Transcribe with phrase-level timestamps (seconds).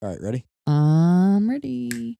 [0.00, 0.44] All right, ready?
[0.66, 2.18] I'm ready.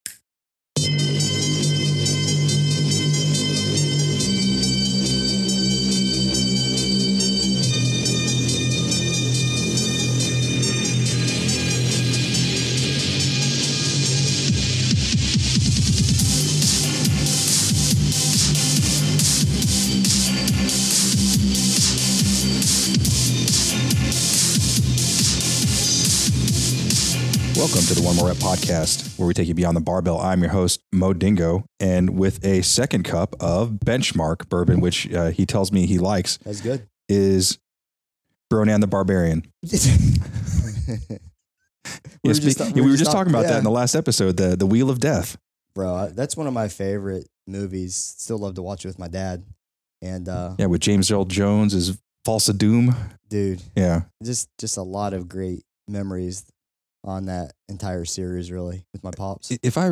[28.41, 30.20] Podcast, where we take you beyond the barbell.
[30.20, 35.30] I'm your host, Mo Dingo, and with a second cup of benchmark bourbon, which uh,
[35.30, 36.87] he tells me he likes, That's good.
[37.09, 37.59] is
[38.52, 39.42] Bronan the Barbarian.
[39.62, 39.69] we
[42.24, 44.66] Yeah, spe- yeah, we were just talking about that in the last episode, the the
[44.66, 45.36] Wheel of Death.
[45.75, 45.95] bro.
[45.95, 47.95] I- That's one of my favorite movies.
[47.95, 49.45] Still love to watch it with my dad.
[50.00, 52.95] And uh, Yeah, with James Earl Jones is Thulsa Doom.
[53.28, 56.45] dude, Yeah, just just a lot of great memories
[57.05, 58.51] on that entire series.
[58.51, 59.51] Really, with my pops.
[59.62, 59.91] if I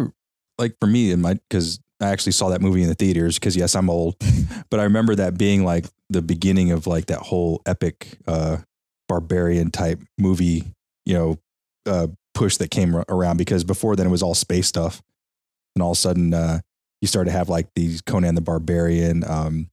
[0.59, 3.57] like for me in my because I actually saw that movie in the theaters because
[3.57, 4.17] yes I'm old,
[4.71, 8.59] but I remember that being like the beginning of like that whole epic uh
[9.09, 10.65] barbarian type movie
[11.05, 11.39] you know
[11.87, 15.01] uh push that came ar- around because before then it was all space stuff
[15.75, 16.59] and all of a sudden uh
[17.01, 19.71] you started to have like these Conan the Barbarian um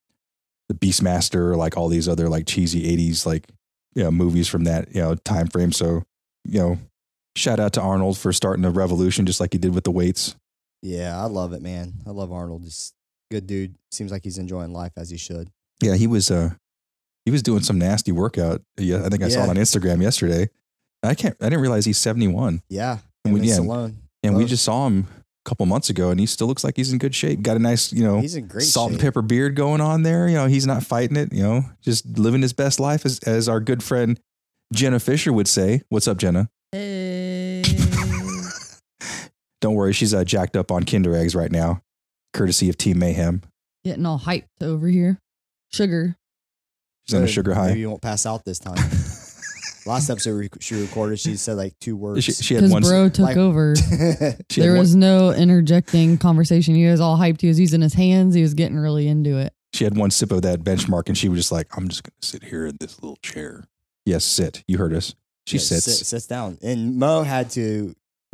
[0.69, 3.47] the Beastmaster like all these other like cheesy 80s like
[3.95, 6.03] you know movies from that you know time frame so
[6.45, 6.77] you know
[7.35, 10.35] shout out to Arnold for starting a revolution just like he did with the weights
[10.81, 11.93] Yeah, I love it, man.
[12.05, 12.63] I love Arnold.
[12.63, 12.93] Just
[13.31, 13.75] good dude.
[13.91, 15.49] Seems like he's enjoying life as he should.
[15.81, 16.51] Yeah, he was uh
[17.25, 18.61] he was doing some nasty workout.
[18.77, 20.49] Yeah, I think I saw it on Instagram yesterday.
[21.01, 22.61] I can't I didn't realize he's 71.
[22.69, 23.95] Yeah, And we- yeah, Stallone.
[24.23, 25.07] And we just saw him
[25.45, 27.41] a couple months ago and he still looks like he's in good shape.
[27.41, 30.29] Got a nice, you know, He's in great salt and pepper beard going on there.
[30.29, 33.49] You know, he's not fighting it, you know, just living his best life as as
[33.49, 34.17] our good friend
[34.73, 35.81] Jenna Fisher would say.
[35.89, 36.49] What's up, Jenna?
[39.63, 41.81] Don't worry, she's uh, jacked up on Kinder eggs right now,
[42.33, 43.43] courtesy of Team Maham.
[43.85, 45.19] Getting all hyped over here.
[45.71, 46.17] Sugar.
[47.05, 47.31] She's on a Good.
[47.31, 47.67] sugar high.
[47.67, 48.75] Maybe you won't pass out this time.
[49.85, 52.25] Last episode we- she recorded, she said like two words.
[52.25, 52.81] She, she had Because one.
[52.83, 53.73] bro took like- over.
[53.77, 56.75] she had there one- was no interjecting conversation.
[56.75, 57.39] He was all hyped.
[57.39, 58.35] He was using his hands.
[58.35, 59.53] He was getting really into it.
[59.73, 62.13] she had one sip of that benchmark and she was just like, I'm just going
[62.19, 63.63] to sit here in this little chair.
[64.05, 64.61] Yes, sit.
[64.67, 65.15] You heard us.
[65.47, 65.85] She Yeah, sits.
[65.85, 66.57] sit- sits down.
[66.61, 67.95] And Mo had to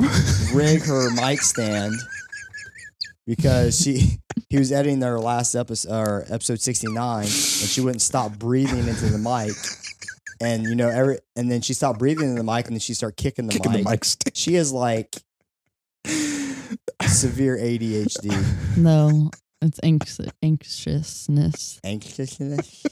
[0.52, 1.94] rig her mic stand
[3.26, 4.18] because she
[4.48, 9.06] he was editing their last episode or episode 69 and she wouldn't stop breathing into
[9.06, 9.52] the mic.
[10.40, 12.94] And you know, every and then she stopped breathing in the mic and then she
[12.94, 13.84] started kicking the Kicking mic.
[13.84, 14.36] the mic stand.
[14.36, 15.16] She is like
[17.06, 18.76] severe ADHD.
[18.76, 21.80] No, it's anx- anxiousness.
[21.84, 22.84] Anxiousness.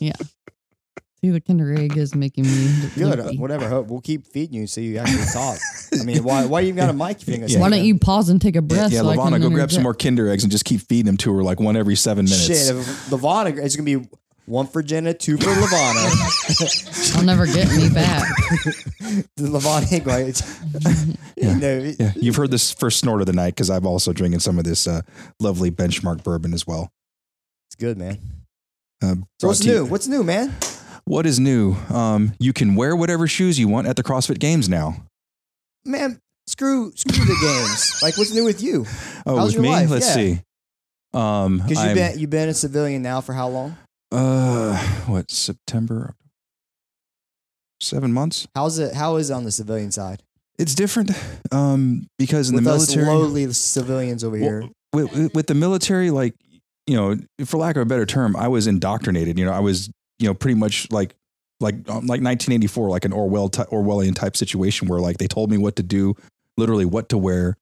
[1.20, 2.68] See, the Kinder Egg is making me.
[2.94, 3.18] Good.
[3.18, 3.38] loopy.
[3.38, 3.68] Whatever.
[3.68, 5.58] Hope we'll keep feeding you so you actually talk.
[6.00, 7.60] I mean, why why you got a mic if you ain't gonna Yeah.
[7.60, 8.92] Why don't you pause and take a breath?
[8.92, 11.16] yeah so I Lavana, go grab some more Kinder eggs and just keep feeding them
[11.18, 12.46] to her like one every seven minutes.
[12.46, 14.08] Shit, if Lavana, it's gonna be
[14.46, 17.16] one for Jenna, two for Lavana.
[17.16, 18.22] I'll never get me back.
[19.38, 20.32] Lavana ain't going.
[21.36, 21.54] Yeah.
[21.58, 24.56] No, Yeah, you've heard this first snort of the night because I've also drinking some
[24.56, 25.02] of this uh,
[25.40, 26.92] lovely benchmark bourbon as well.
[27.68, 28.18] it's good, man.
[29.02, 29.84] Uh, So what's to you- new?
[29.86, 30.54] What's new, man?
[31.08, 31.74] What is new?
[31.88, 34.94] Um, you can wear whatever shoes you want at the CrossFit Games now.
[35.86, 37.98] Man, screw screw the games.
[38.02, 38.84] Like, what's new with you?
[39.24, 39.70] Oh, How's with me?
[39.70, 39.88] life?
[39.88, 40.14] Let's Yeah.
[40.14, 40.41] see.
[41.14, 43.78] Um, Because you've been you've been a civilian now for how long?
[44.12, 44.76] uh,
[45.06, 46.14] what September?
[47.80, 48.47] Seven months.
[48.54, 48.92] How's it?
[48.94, 50.22] How is it on the civilian side?
[50.58, 51.12] It's different
[51.52, 54.60] um, because in with the military, lowly civilians over here.
[54.92, 56.34] Well, with, with- with the military, like
[56.86, 57.16] you know,
[57.47, 59.38] for lack of a better term, I was indoctrinated.
[59.38, 61.14] You know, I was you know pretty much like
[61.60, 65.50] like um, like 1984, like an Orwell ty- Orwellian type situation where like they told
[65.50, 66.14] me what to do,
[66.56, 67.56] literally what to wear,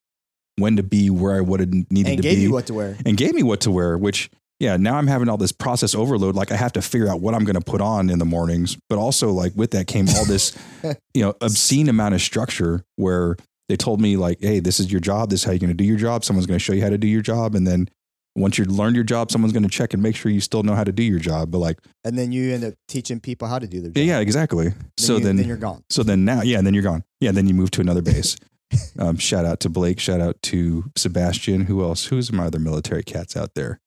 [0.57, 2.75] when to be, where I would have needed and to gave be, you what to
[2.75, 2.97] wear.
[3.07, 3.97] and gave me what to wear.
[3.97, 6.35] Which yeah, now I'm having all this process overload.
[6.35, 8.77] Like I have to figure out what I'm going to put on in the mornings,
[8.89, 10.57] but also like with that came all this
[11.15, 13.37] you know obscene amount of structure where
[13.69, 15.75] they told me like hey this is your job this is how you're going to
[15.75, 17.89] do your job someone's going to show you how to do your job and then
[18.37, 20.75] once you learn your job someone's going to check and make sure you still know
[20.75, 23.59] how to do your job but like And then you end up teaching people how
[23.59, 24.05] to do their job.
[24.05, 25.83] yeah, exactly Then so you, then, then you're gone.
[25.91, 28.37] so then now yeah and then you're gone yeah then you move to another base
[28.99, 33.03] um, shout out to blake shout out to sebastian who else who's my other military
[33.05, 33.79] cats out there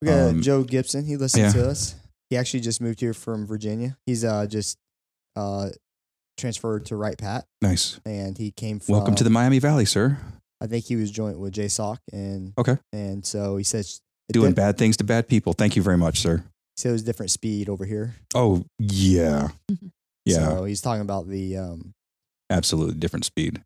[0.00, 1.04] We got Um, Joe Gibson.
[1.04, 1.62] He listens yeah.
[1.62, 1.94] to us.
[2.28, 3.96] He actually just moved here from Virginia.
[4.06, 4.76] He's uh just
[5.36, 5.68] uh
[6.36, 8.94] transferred to Wright Pat, nice and he came from.
[8.94, 10.18] welcome to the miami valley sir
[10.62, 12.76] I think he was joint with JSOC, and Okay.
[12.92, 15.98] and so he says it doing did- bad things to bad people thank you very
[15.98, 16.44] much sir
[16.76, 18.14] So it was different speed over here.
[18.34, 19.48] oh yeah
[20.24, 21.92] yeah So he's talking about the um
[22.50, 23.62] absolutely different speed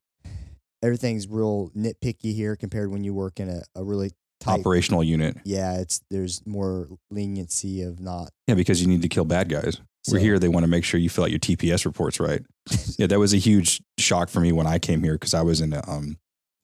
[0.82, 4.10] everything's real nitpicky here compared when you work in a, a really
[4.40, 4.60] tight.
[4.60, 5.37] Operational unit.
[5.44, 8.31] Yeah, it's there's more leniency of not.
[8.46, 9.81] Yeah, because you need to kill bad guys.
[10.12, 10.38] We're here.
[10.38, 12.43] They want to make sure you fill out your TPS reports right.
[12.98, 15.60] yeah, that was a huge shock for me when I came here because I was
[15.60, 16.16] in a, um,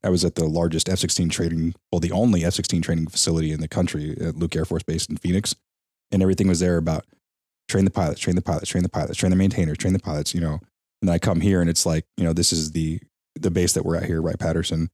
[0.04, 3.68] I was at the largest F-16 training, well, the only F-16 training facility in the
[3.68, 5.54] country at Luke Air Force Base in Phoenix,
[6.10, 7.06] and everything was there about
[7.68, 10.34] train the pilots, train the pilots, train the pilots, train the maintainers, train the pilots.
[10.34, 13.00] You know, and then I come here and it's like, you know, this is the
[13.34, 14.90] the base that we're at here, Wright-Patterson.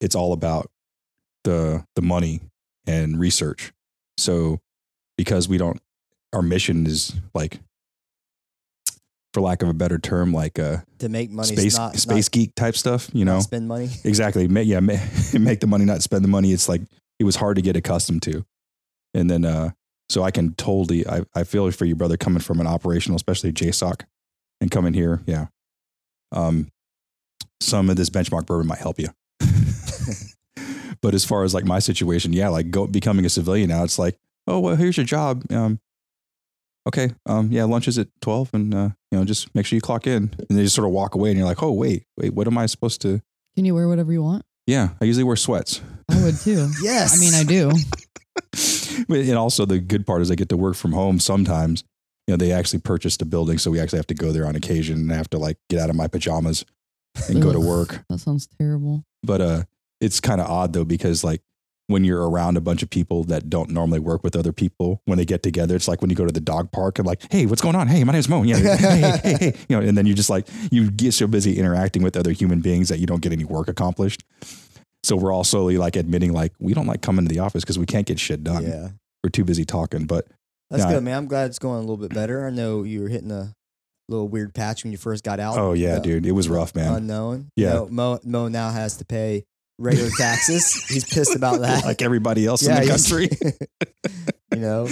[0.00, 0.70] It's all about
[1.44, 2.40] the the money
[2.86, 3.72] and research.
[4.16, 4.60] So
[5.16, 5.80] because we don't,
[6.32, 7.60] our mission is like
[9.32, 12.54] for lack of a better term, like uh, To make money, space not, space geek
[12.54, 13.08] type stuff.
[13.12, 13.88] You know, spend money.
[14.04, 14.46] exactly.
[14.46, 14.80] Yeah,
[15.38, 16.52] make the money, not spend the money.
[16.52, 16.82] It's like
[17.18, 18.44] it was hard to get accustomed to,
[19.14, 19.70] and then uh,
[20.08, 21.06] so I can totally.
[21.06, 24.02] I I feel for you, brother, coming from an operational, especially JSOC,
[24.60, 25.22] and coming here.
[25.26, 25.46] Yeah,
[26.32, 26.70] um,
[27.60, 29.08] some of this benchmark bourbon might help you.
[31.00, 33.98] but as far as like my situation, yeah, like go becoming a civilian now, it's
[33.98, 35.44] like, oh well, here's your job.
[35.50, 35.80] Um,
[36.86, 39.80] okay, um, yeah, lunch is at twelve, and uh, you know, just make sure you
[39.80, 42.34] clock in, and they just sort of walk away, and you're like, oh wait, wait,
[42.34, 43.20] what am I supposed to?
[43.56, 44.44] Can you wear whatever you want?
[44.66, 45.80] Yeah, I usually wear sweats.
[46.10, 46.68] I would too.
[46.82, 47.70] Yes, I mean, I do.
[49.08, 51.82] And also the good part is I get to work from home sometimes.
[52.26, 54.54] You know, they actually purchased a building, so we actually have to go there on
[54.54, 56.64] occasion and I have to like get out of my pajamas
[57.28, 58.04] and go to work.
[58.10, 59.04] That sounds terrible.
[59.22, 59.62] But uh
[60.00, 61.42] it's kind of odd though because like
[61.92, 65.18] when you're around a bunch of people that don't normally work with other people, when
[65.18, 67.46] they get together, it's like when you go to the dog park and like, hey,
[67.46, 67.86] what's going on?
[67.86, 68.42] Hey, my name's Mo.
[68.42, 71.58] Yeah, hey, hey, hey, you know, and then you just like you get so busy
[71.58, 74.24] interacting with other human beings that you don't get any work accomplished.
[75.04, 77.78] So we're all slowly like admitting like we don't like coming to the office because
[77.78, 78.64] we can't get shit done.
[78.64, 78.88] Yeah,
[79.22, 80.06] We're too busy talking.
[80.06, 80.26] But
[80.70, 81.18] that's good, man.
[81.18, 82.46] I'm glad it's going a little bit better.
[82.46, 83.52] I know you were hitting a
[84.08, 85.58] little weird patch when you first got out.
[85.58, 86.94] oh yeah, dude, it was rough, man.
[86.94, 87.50] Unknown.
[87.56, 87.68] Yeah.
[87.68, 89.44] You know, Mo, Mo now has to pay
[89.82, 90.72] regular taxes.
[90.88, 91.84] He's pissed about that.
[91.84, 93.28] like everybody else Yeah, in the country.
[94.54, 94.88] you know,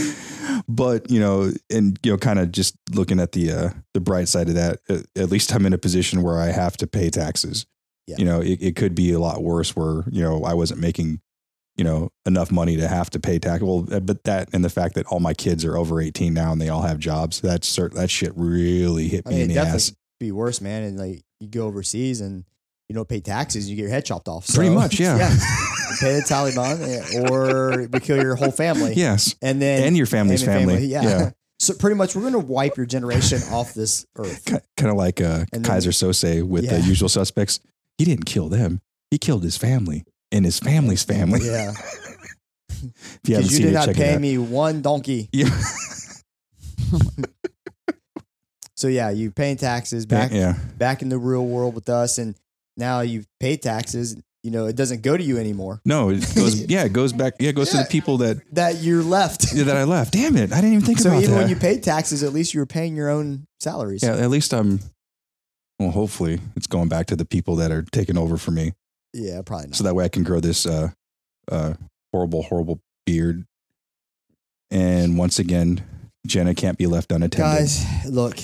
[0.69, 4.29] but you know, and you know, kind of just looking at the uh, the bright
[4.29, 7.11] side of that, at, at least I'm in a position where I have to pay
[7.11, 7.67] taxes.
[8.07, 8.17] Yeah.
[8.19, 11.21] You know, it, it could be a lot worse where you know I wasn't making
[11.77, 13.63] you know enough money to have to pay tax.
[13.63, 16.53] Well, uh, but that and the fact that all my kids are over 18 now
[16.53, 19.57] and they all have jobs, that's cert- that shit really hit I me mean, in
[19.57, 19.95] the ass.
[20.19, 20.83] be worse, man.
[20.83, 22.45] And like you go overseas and
[22.91, 24.53] you don't pay taxes, you get your head chopped off.
[24.53, 25.15] Pretty much, yeah.
[25.17, 28.95] You pay the Taliban, eh, or we kill your whole family.
[28.97, 30.87] Yes, and then and your family's and your family.
[30.87, 31.03] Yeah.
[31.03, 31.31] yeah.
[31.61, 34.45] So pretty much, we're going to wipe your generation off this earth.
[34.77, 36.79] kind of like uh, then- Keyser Söze with Yeah.
[36.79, 37.61] the usual suspects.
[37.97, 38.81] He didn't kill them.
[39.13, 40.03] He killed his family
[40.33, 41.47] and his family's family.
[41.47, 41.71] Yeah,
[42.71, 45.29] If you because you did it, not pay me one donkey.
[45.33, 45.49] Yeah.
[48.77, 50.55] So yeah, you paying taxes back yeah.
[50.79, 52.35] back in the real world with us, and
[52.77, 54.17] now you pay taxes.
[54.43, 55.83] You know, it doesn't go to you anymore.
[55.85, 56.59] No, it goes.
[56.65, 57.35] Yeah, it goes back.
[57.39, 59.55] Yeah, it goes to the people that That you're left.
[59.55, 60.15] that I left.
[60.15, 60.51] Damn it!
[60.53, 61.27] I didn't even think so about that.
[61.27, 64.03] So even when you paid taxes, at least you were paying your own salaries.
[64.03, 64.81] yeah, at least I'm.
[65.79, 68.73] Well, hopefully, it's going back to the people that are taking over for me,
[69.15, 69.77] Yeah, probably not.
[69.77, 70.89] so that way I can grow this uh,
[71.51, 71.75] uh,
[72.13, 73.45] horrible, horrible beard.
[74.71, 75.83] And once again,
[76.27, 77.39] Jenna can't be left unattended.
[77.59, 78.37] Guys, look.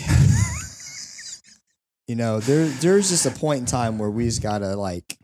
[2.08, 5.16] You know, there there's just a point in time where we just gotta like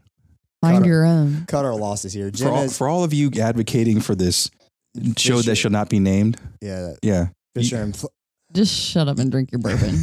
[0.61, 0.89] Find Cut it.
[0.89, 1.45] your own.
[1.47, 2.31] cut our losses here.
[2.31, 4.49] for all, Jenna's for all of you advocating for this
[5.17, 8.07] show that shall not be named, yeah, yeah, Fisher and Fl-
[8.53, 9.97] Just shut up and drink your bourbon.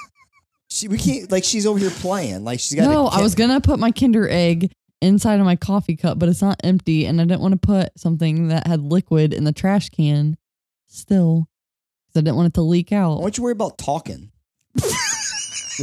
[0.70, 2.88] she we can't like she's over here playing like she's got.
[2.88, 6.40] no, I was gonna put my Kinder egg inside of my coffee cup, but it's
[6.40, 9.90] not empty, and I didn't want to put something that had liquid in the trash
[9.90, 10.38] can
[10.86, 11.48] still,
[12.08, 13.16] because I didn't want it to leak out.
[13.16, 14.30] Why don't you worry about talking?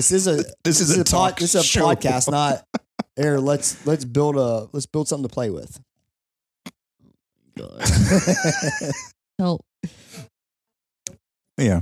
[0.07, 1.85] this is a This is a pod- talk this is a show.
[1.85, 2.63] podcast, not
[3.17, 3.39] air.
[3.39, 5.79] Let's let's build a let's build something to play with.
[9.39, 9.61] Help.
[11.57, 11.81] yeah.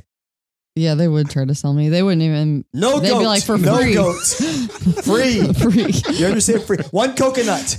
[0.75, 1.89] Yeah, they would try to sell me.
[1.89, 2.63] They wouldn't even.
[2.71, 3.19] no They'd goats.
[3.19, 3.93] be like for no free.
[3.95, 4.35] goats.
[5.07, 5.51] Free.
[5.53, 5.91] free.
[6.15, 6.63] You understand?
[6.63, 6.77] Free.
[6.91, 7.77] One coconut.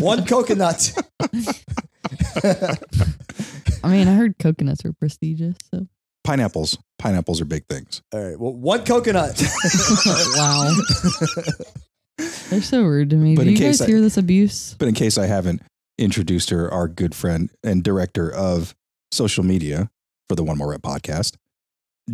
[0.00, 0.92] One coconut.
[3.84, 5.54] I mean, I heard coconuts are prestigious.
[5.72, 5.86] So
[6.24, 6.78] Pineapples.
[6.98, 8.00] Pineapples are big things.
[8.12, 8.38] All right.
[8.38, 9.42] Well, one coconut.
[10.36, 10.72] wow,
[12.50, 13.34] they're so rude to me.
[13.34, 14.74] But Do in you case guys I- hear this abuse?
[14.78, 15.62] But in case I haven't
[15.98, 18.74] introduced her, our good friend and director of
[19.10, 19.90] social media
[20.28, 21.34] for the One More Rep podcast,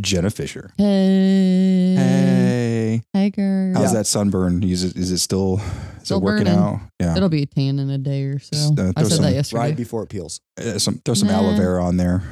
[0.00, 0.72] Jenna Fisher.
[0.78, 3.74] Hey, Hey, hey, girl.
[3.74, 3.98] how's Yeah.
[3.98, 4.62] that sunburn?
[4.62, 6.58] Is it, is it still, is Still it working burning.
[6.58, 6.80] out?
[7.00, 7.16] Yeah.
[7.16, 8.48] It'll be a tan in a day or so.
[8.52, 9.60] Just, uh, I throw said some- that yesterday.
[9.60, 10.40] right before it peels.
[10.58, 11.56] Uh, some, throw some aloe Nah.
[11.58, 12.22] vera on there.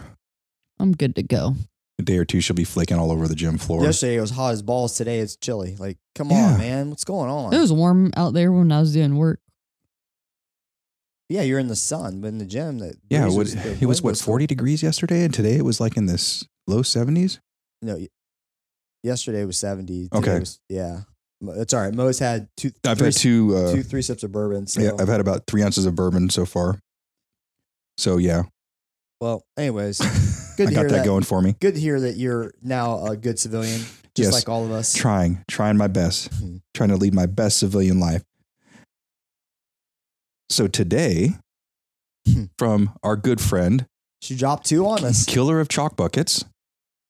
[0.78, 1.54] I'm good to go.
[1.98, 3.82] a day or two, she'll be flaking all over the gym floor.
[3.82, 4.94] Yesterday it was hot as balls.
[4.96, 5.76] Today it's chilly.
[5.76, 6.52] Like, come Yeah.
[6.52, 6.90] on, man.
[6.90, 7.54] What's going on?
[7.54, 9.40] It was warm out there when I was doing work.
[11.28, 13.60] yeah, you're in the sun, but in the gym, that yeah, breeze what, was- the
[13.60, 16.44] it was wind what still- 40 degrees yesterday, and today it was like in this
[16.66, 17.40] low 70s.
[17.82, 18.08] No, y-
[19.02, 20.08] yesterday was 70.
[20.08, 20.38] Today Okay.
[20.40, 21.00] was- yeah,
[21.40, 21.92] Mo- it's all right.
[21.94, 23.56] Mo's had two, I've three, had two.
[23.56, 24.66] Uh, two, three sips of bourbon.
[24.66, 26.78] So, yeah, I've had about three ounces of bourbon so far.
[27.98, 28.42] So yeah,
[29.20, 29.98] well, anyways,
[30.56, 31.04] Good I to got hear that, that.
[31.04, 31.54] going for me.
[31.60, 33.80] good to hear that you're now a good civilian,
[34.14, 34.32] just Yes.
[34.32, 34.94] like all of us.
[34.94, 36.62] Trying, trying my best, Mhm.
[36.74, 38.22] trying to lead my best civilian life.
[40.48, 41.36] So today,
[42.28, 42.44] Hmm.
[42.58, 43.86] from our good friend,
[44.22, 45.24] She dropped two on us.
[45.24, 46.44] killer of chalk buckets.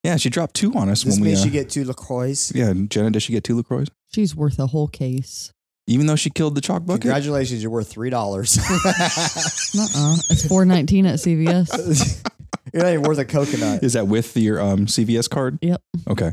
[0.04, 1.28] Yeah, she dropped two on us This when we.
[1.28, 2.34] means uh, you get two LaCroix.
[2.54, 3.84] yeah, Jenna, did she get two Lacroix?
[4.14, 5.52] She's worth a whole case.
[5.88, 7.02] Even though she killed the chalk bucket.
[7.02, 8.58] Congratulations, you're worth three dollars.
[8.70, 10.16] Uh-uh.
[10.30, 12.24] It's four nineteen at CVS.
[12.72, 13.82] you're not even worth a coconut.
[13.84, 15.58] Is that with your um, CVS card?
[15.62, 15.80] Yep.
[16.08, 16.32] Okay.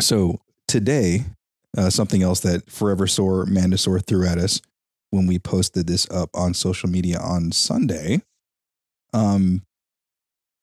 [0.00, 1.24] so today,
[1.76, 4.60] uh, something else that Forever Sore Mandisaur threw at us
[5.10, 8.22] when we posted this up on social media on Sunday,
[9.12, 9.62] um,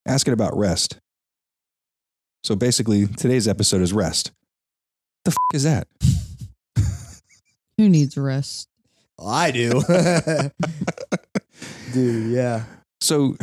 [0.07, 0.99] asking about rest.
[2.43, 4.31] So basically, today's episode is rest.
[5.23, 5.87] What the f- is that?
[7.77, 8.67] Who needs rest?
[9.17, 9.81] Oh, I do,
[11.93, 12.31] dude.
[12.33, 12.63] Yeah,
[13.01, 13.35] So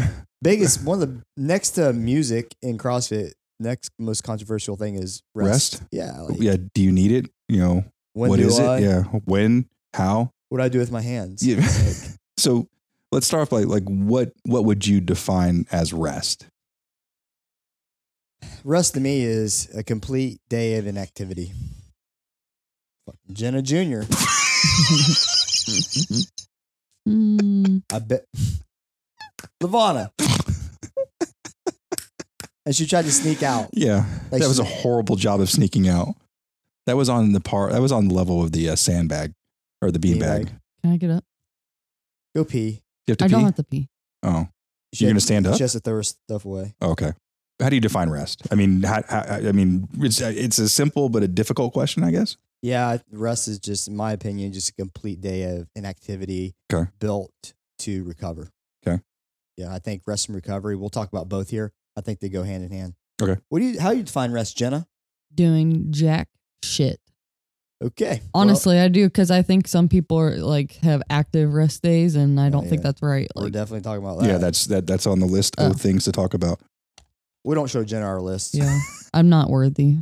[0.43, 3.33] biggest one of the next to music in CrossFit.
[3.61, 5.75] Next most controversial thing is rest.
[5.75, 5.83] Rest?
[5.93, 7.31] Yeah, like, yeah, do you need it?
[7.49, 7.85] You know,
[8.15, 8.79] When what do I?
[8.79, 8.83] it?
[8.83, 9.67] Yeah, when?
[9.95, 10.31] How?
[10.49, 11.47] What do I do with my hands?
[11.47, 11.59] Yeah.
[11.61, 11.97] Like,
[12.39, 12.67] So
[13.13, 16.47] let's start off by like what what would you define as rest?
[18.65, 21.53] rest to me is a complete day of inactivity.
[23.07, 24.03] Fucking Jenna Jr.
[27.05, 27.79] Hmm.
[27.93, 28.27] I bet.
[29.61, 30.11] Lavana.
[32.65, 33.71] and she tried to sneak out.
[33.73, 36.15] Yeah, Like that was she- a horrible job of sneaking out.
[36.87, 37.71] That was on the par.
[37.73, 39.33] That was on the level of the uh, sandbag
[39.81, 40.45] or the beanbag.
[40.47, 40.49] Beanbag.
[40.85, 41.25] Can I get up?
[42.37, 42.83] Go pee.
[43.07, 43.33] You have to I pee.
[43.33, 43.89] don't have to pee.
[44.23, 44.47] oh,
[44.95, 45.57] She you're had- gonna stand up.
[45.57, 46.75] She has to throw her stuff away.
[46.81, 47.13] Oh, okay.
[47.61, 48.43] How do you define rest?
[48.51, 52.11] I mean, how, how, I mean, it's it's a simple but a difficult question, I
[52.13, 52.37] guess.
[52.63, 56.89] Yeah, rest is just, in my opinion, just a complete day of inactivity Okay.
[57.01, 57.33] built
[57.81, 58.51] to recover.
[58.87, 59.03] Okay.
[59.57, 60.77] Yeah, I think rest and recovery.
[60.77, 61.73] We'll talk about both here.
[61.97, 62.95] I think they go hand in hand.
[63.21, 63.41] Okay.
[63.49, 63.81] What do you?
[63.81, 64.87] How do you define rest, Jenna?
[65.35, 66.29] Doing jack
[66.65, 67.01] shit.
[67.83, 68.23] Okay.
[68.33, 72.39] Honestly, I do because I think some people are like have active rest days, and
[72.41, 73.29] I Oh, don't think that's right.
[73.35, 74.29] Well, we're Like, definitely talking about that.
[74.29, 75.71] Yeah, that's that that's on the list Oh.
[75.73, 76.61] of things to talk about.
[77.45, 78.55] we don't show Jenna our list.
[78.55, 78.79] yeah,
[79.15, 79.97] I'm not worthy.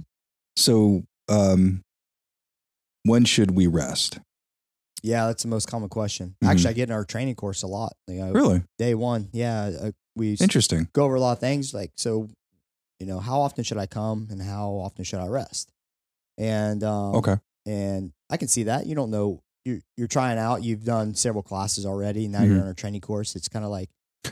[0.56, 1.80] So, um,
[3.04, 4.18] when should we rest?
[5.02, 6.36] Yeah, that's the most common question.
[6.44, 6.48] Mhm.
[6.50, 7.94] Actually, I get in our training course a lot.
[8.06, 10.88] You know, Really Day one, yeah, uh, we interesting.
[10.92, 12.28] go over a lot of things like so.
[12.98, 15.70] You know, how often should I come and how often should I rest?
[16.36, 17.36] And um, Okay.
[17.66, 20.62] and I can see that you don't know You're, you're trying out.
[20.64, 22.28] You've done several classes already.
[22.28, 22.62] Now you're Mhm.
[22.62, 23.36] in a training course.
[23.36, 23.90] It's kind of like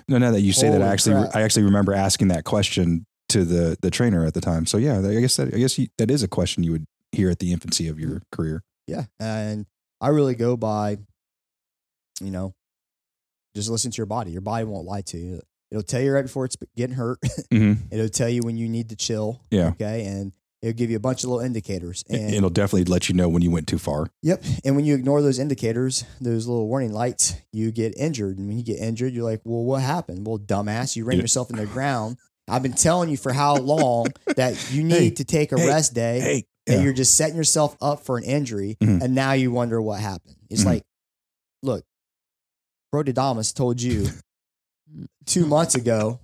[0.08, 1.36] No, now that you say that, I actually crap.
[1.36, 4.64] I actually remember asking that question to the the trainer at the time.
[4.66, 7.30] So yeah, I guess that I guess you, that is a question you would hear
[7.30, 8.62] at the infancy of your career.
[8.86, 9.66] yeah, and
[10.00, 10.98] I really go by,
[12.20, 12.54] you know,
[13.54, 14.30] just listen to your body.
[14.30, 15.40] Your body won't lie to you.
[15.70, 17.20] It'll tell you right before it's getting hurt.
[17.52, 17.82] Mm-hmm.
[17.94, 19.42] It'll tell you when you need to chill.
[19.50, 19.68] Yeah.
[19.70, 20.04] Okay.
[20.06, 22.04] And it'll give you a bunch of little indicators.
[22.08, 24.06] And It'll definitely let you know when you went too far.
[24.22, 24.42] yep.
[24.64, 28.38] And when you ignore those indicators, those little warning lights, you get injured.
[28.38, 30.26] And when you get injured, you're like, well, what happened?
[30.26, 32.16] Well, dumbass, you ran yourself in the ground.
[32.48, 35.66] I've been telling you for how long that you need Hey, to take a hey,
[35.66, 36.20] rest day.
[36.20, 36.84] Hey, And yeah.
[36.84, 38.76] you're just setting yourself up for an injury.
[38.82, 39.02] Mhm.
[39.02, 40.36] And now you wonder what happened.
[40.50, 40.66] It's Mhm.
[40.66, 40.82] like,
[41.62, 41.84] look,
[42.94, 44.06] Brodidamus told you
[45.26, 46.20] two months ago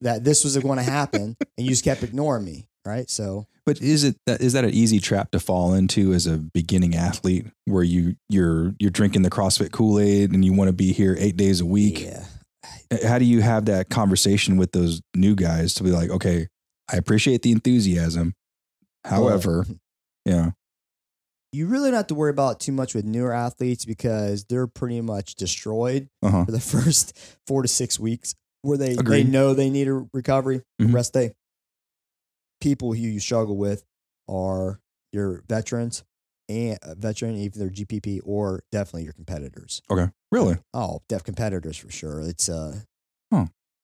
[0.00, 2.66] that this was going to happen and you just kept ignoring me.
[2.84, 3.10] Right.
[3.10, 6.38] So, But is it that is that an easy trap to fall into as a
[6.38, 10.92] beginning athlete where you you're you're drinking the CrossFit Kool-Aid and you want to be
[10.92, 12.00] here 8 days a week?
[12.00, 12.24] yeah.
[13.06, 16.48] How do you have that conversation with those new guys to be like, "Okay,
[16.92, 18.34] I appreciate the enthusiasm.
[19.04, 19.78] However, Well,
[20.24, 20.50] yeah.
[21.52, 25.00] you really don't have to worry about too much with newer athletes because they're pretty
[25.00, 26.44] much destroyed Uh-huh.
[26.44, 30.62] for the first four to six weeks where they, they know they need a recovery,
[30.80, 30.92] Mhm.
[30.94, 31.32] rest day.
[32.60, 33.84] People who you struggle with
[34.28, 34.80] are
[35.12, 36.04] your veterans
[36.48, 39.80] and uh, veteran, either GPP or definitely your competitors.
[39.90, 40.10] Okay.
[40.30, 40.58] Really?
[40.74, 42.20] Oh, def competitors for sure.
[42.20, 42.80] It's uh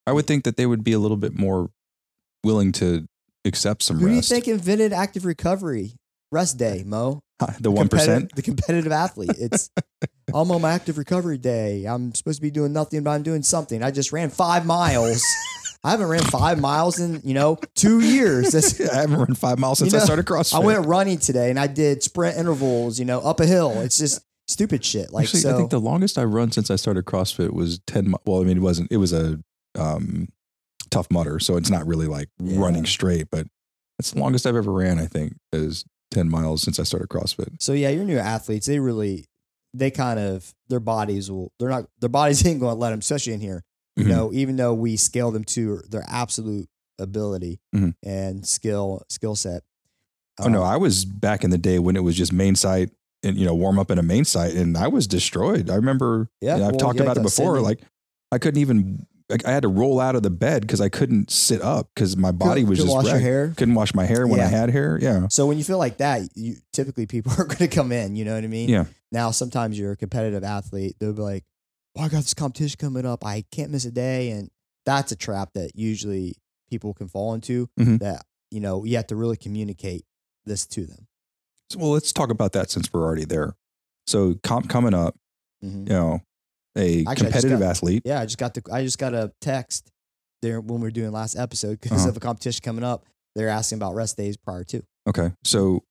[0.09, 1.69] I would think that they would be a little bit more
[2.45, 3.09] willing to
[3.45, 4.28] accept some who do you rest.
[4.28, 5.97] think invented active recovery
[6.33, 7.21] rest day, Mo?
[7.61, 8.30] the 1%?
[8.35, 9.30] The competitive athlete.
[9.38, 9.71] It's
[10.35, 11.85] I'm on my active recovery day.
[11.85, 13.83] I'm supposed to be doing nothing, but I'm doing something.
[13.83, 15.25] I just ran five miles.
[15.85, 18.50] I haven't ran five miles in you know two years.
[18.50, 20.56] That's, I haven't run five miles since You I started CrossFit.
[20.56, 22.99] I went running today and I did sprint intervals.
[22.99, 23.80] You know, up a hill.
[23.83, 25.12] It's just stupid shit.
[25.12, 25.54] Like Actually, so.
[25.54, 28.45] I think the longest I've run since I started CrossFit was 10 mi- Well, I
[28.45, 29.38] mean, it wasn't, it was a
[29.78, 30.28] um,
[30.90, 31.38] Tough Mudder.
[31.38, 32.61] So it's not really like Yeah.
[32.61, 33.47] running straight, but
[33.99, 37.60] that's the longest I've ever ran, I think, is 10 miles since I started CrossFit.
[37.60, 39.26] So yeah, your new athletes, they really,
[39.75, 43.00] they kind of their bodies will, they're not, their bodies ain't going to let them,
[43.00, 43.62] especially in here.
[43.96, 44.08] You Mhm.
[44.08, 47.94] know, even though we scale them to their absolute ability Mhm.
[48.02, 49.62] and skill skill set.
[50.38, 50.62] Oh, no.
[50.62, 52.90] Um, I was back in the day when it was just main site
[53.22, 55.70] and, you know, warm up in a main site and I was destroyed.
[55.70, 57.60] I remember, Yeah, you know, I've well, talked about it before.
[57.62, 57.80] Like,
[58.30, 59.06] I couldn't even,
[59.45, 62.30] I had to roll out of the bed because I couldn't sit up because my
[62.30, 63.25] body was just wash your wrecked.
[63.25, 63.49] hair.
[63.56, 64.99] Couldn't wash my hair when I had hair.
[65.02, 65.26] Yeah.
[65.28, 68.14] So when you feel like that, you typically people are going to come in.
[68.14, 68.68] You know what I mean?
[68.68, 68.85] Yeah.
[69.11, 70.95] Now sometimes you're a competitive athlete.
[71.00, 71.45] They'll be like,
[71.97, 73.25] "Oh, I got this competition coming up.
[73.25, 74.49] I can't miss a day," and
[74.85, 76.37] that's a trap that usually
[76.71, 77.68] people can fall into.
[77.80, 77.99] Mhm.
[78.00, 80.04] That you know you have to really communicate
[80.45, 81.09] this to them.
[81.71, 83.56] So, well, let's talk about that since we're already there.
[84.06, 85.16] So, comp coming up,
[85.64, 85.88] Mhm.
[85.88, 86.21] you know,
[86.76, 88.02] a Actually, I just competitive got- athlete.
[88.04, 89.90] Yeah, I just got the I just got a text
[90.42, 92.11] there when we were doing last episode because Uh-huh.
[92.11, 93.04] of a competition coming up.
[93.35, 94.83] They're asking about rest days prior to.
[95.09, 95.33] Okay.
[95.45, 95.85] So,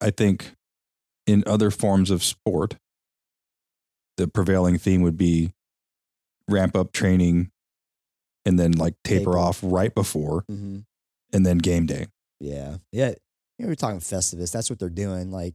[0.00, 0.52] I think
[1.26, 2.76] in other forms of sport,
[4.16, 5.52] the prevailing theme would be
[6.48, 7.50] ramp up training
[8.44, 9.38] and then like taper Taper.
[9.38, 10.78] off right before Mm-hmm.
[11.32, 12.06] and then game day.
[12.40, 12.78] Yeah.
[12.90, 13.10] Yeah.
[13.58, 14.50] You know, we're talking Festivus.
[14.50, 15.30] That's what they're doing.
[15.30, 15.54] Like,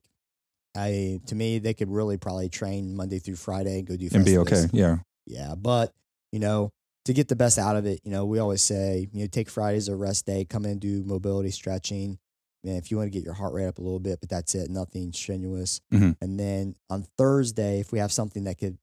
[0.75, 4.25] I, to me, they could really probably train Monday through Friday and go do And
[4.25, 4.65] be okay.
[4.71, 4.97] Yeah.
[5.25, 5.55] Yeah.
[5.55, 5.93] But,
[6.31, 6.71] you know,
[7.05, 9.49] to get the best out of it, you know, we always say, you know, take
[9.49, 12.19] Friday as a rest day, come in and do mobility stretching.
[12.63, 14.53] Man, if you want to get your heart rate up a little bit, but that's
[14.55, 15.79] it, nothing strenuous.
[15.93, 16.15] Mhm.
[16.21, 18.77] And then on Thursday, if we have something that could,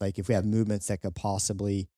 [0.00, 1.88] like, if we have movements that could possibly,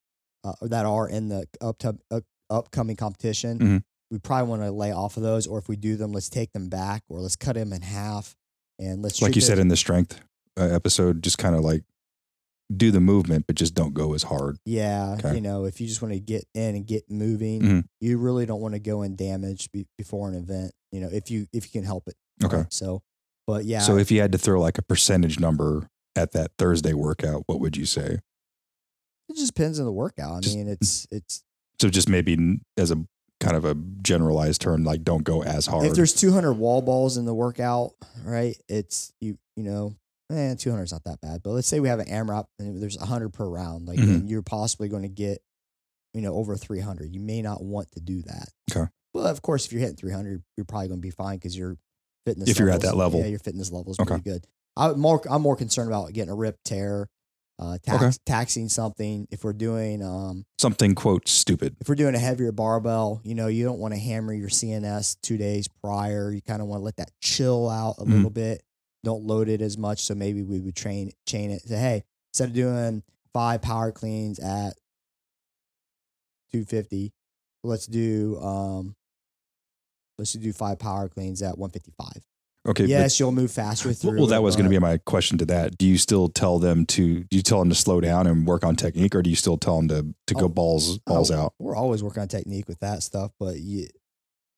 [0.44, 2.20] uh, that are in the up uh,
[2.50, 3.82] upcoming competition, Mhm.
[4.11, 5.47] we probably want to lay off of those.
[5.47, 8.37] Or if we do them, let's take them back or let's cut them in half
[8.80, 10.20] and let's Like you said in the strength
[10.58, 11.82] uh, episode, just kind of like
[12.75, 14.56] do the movement, but just don't go as hard.
[14.64, 15.35] Yeah, Okay.
[15.35, 17.85] you know, if you just want to get in and get moving, Mhm.
[18.00, 20.72] you really don't want to go in damage be, before an event.
[20.92, 22.14] You know, if you if you can help it.
[22.44, 22.57] Okay.
[22.59, 22.72] right?
[22.72, 23.02] So,
[23.46, 26.92] but yeah, So, if you had to throw like a percentage number at that Thursday
[26.94, 28.18] workout, what would you say?
[29.28, 30.38] it just depends on the workout.
[30.38, 31.42] I Just- mean, it's it's
[31.81, 32.96] So, just maybe as a
[33.40, 35.87] kind of a generalized term, like don't go as hard.
[35.87, 37.92] if there's 200 wall balls in the workout,
[38.24, 38.57] right?
[38.68, 39.94] It's you you know,
[40.31, 41.42] eh, 200 is not that bad.
[41.42, 44.29] But let's say we have an AMRAP and there's 100 per round, like Mhm.
[44.29, 45.42] you're possibly going to get
[46.14, 47.12] you know over 300.
[47.14, 48.48] You may not want to do that.
[48.70, 48.88] Okay.
[49.14, 51.76] Well, of course, if you're hitting 300, you're probably going to be fine because your
[52.26, 52.48] fitness.
[52.48, 53.20] If you're at that level.
[53.20, 54.07] yeah, your fitness level is Okay.
[54.09, 54.46] pretty good.
[54.76, 57.09] I'm more I'm more concerned about getting a rip tear,
[57.61, 58.16] uh, tax, Okay.
[58.25, 59.29] taxing something.
[59.31, 61.77] If we're doing um something quote stupid.
[61.81, 65.16] if we're doing a heavier barbell, you know, you don't want to hammer your CNS
[65.23, 66.33] two days prior.
[66.33, 68.12] You kind of want to let that chill out a Mhm.
[68.12, 68.62] little bit.
[69.05, 70.03] Don't load it as much.
[70.03, 71.62] So maybe we would train chain it.
[71.62, 73.03] Say, hey, instead of doing
[73.35, 74.75] five power cleans at
[76.53, 77.12] 250,
[77.62, 78.96] let's do um
[80.18, 82.23] let's do five power cleans at 155.
[82.68, 82.83] Okay.
[82.85, 84.18] but- yes, you'll move faster well, through.
[84.18, 85.79] well, that was going to be my question to that.
[85.79, 87.25] Do you still tell them to?
[87.25, 89.57] Do you tell them to slow down and work on technique, or do you still
[89.57, 90.49] tell them to to go Oh.
[90.49, 91.55] balls oh, balls Oh, out?
[91.59, 93.87] We're always working on technique with that stuff, but you,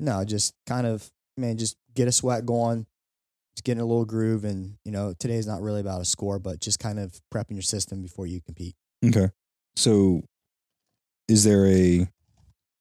[0.01, 2.87] no, just kind of, man, just get a sweat going,
[3.55, 4.45] just get in a little groove.
[4.45, 7.63] And, you know, today's not really about a score, but just kind of prepping your
[7.63, 8.75] system before you compete.
[9.07, 9.29] Okay.
[9.77, 10.23] So,
[11.29, 12.09] is there a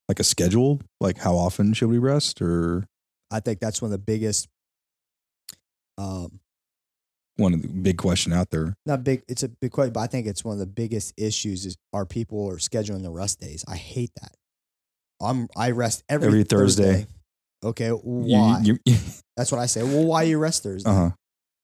[0.10, 0.82] like a schedule?
[1.00, 2.88] Like how often should we rest, or
[3.30, 4.48] I think that's one of the biggest,
[6.02, 6.40] um,
[7.38, 8.76] one of the big question out there?
[8.86, 11.66] not big, it's a big question, but I think it's one of the biggest issues
[11.66, 13.64] is our people are scheduling the rest days.
[13.68, 14.34] I hate that.
[15.22, 17.08] I'm, I rest every, Every Thursday.
[17.64, 17.90] Okay.
[17.90, 18.60] Why?
[18.64, 18.96] You, you,
[19.38, 19.84] that's what I say.
[19.84, 20.90] Well, why you rest Thursday?
[20.90, 21.10] uh huh.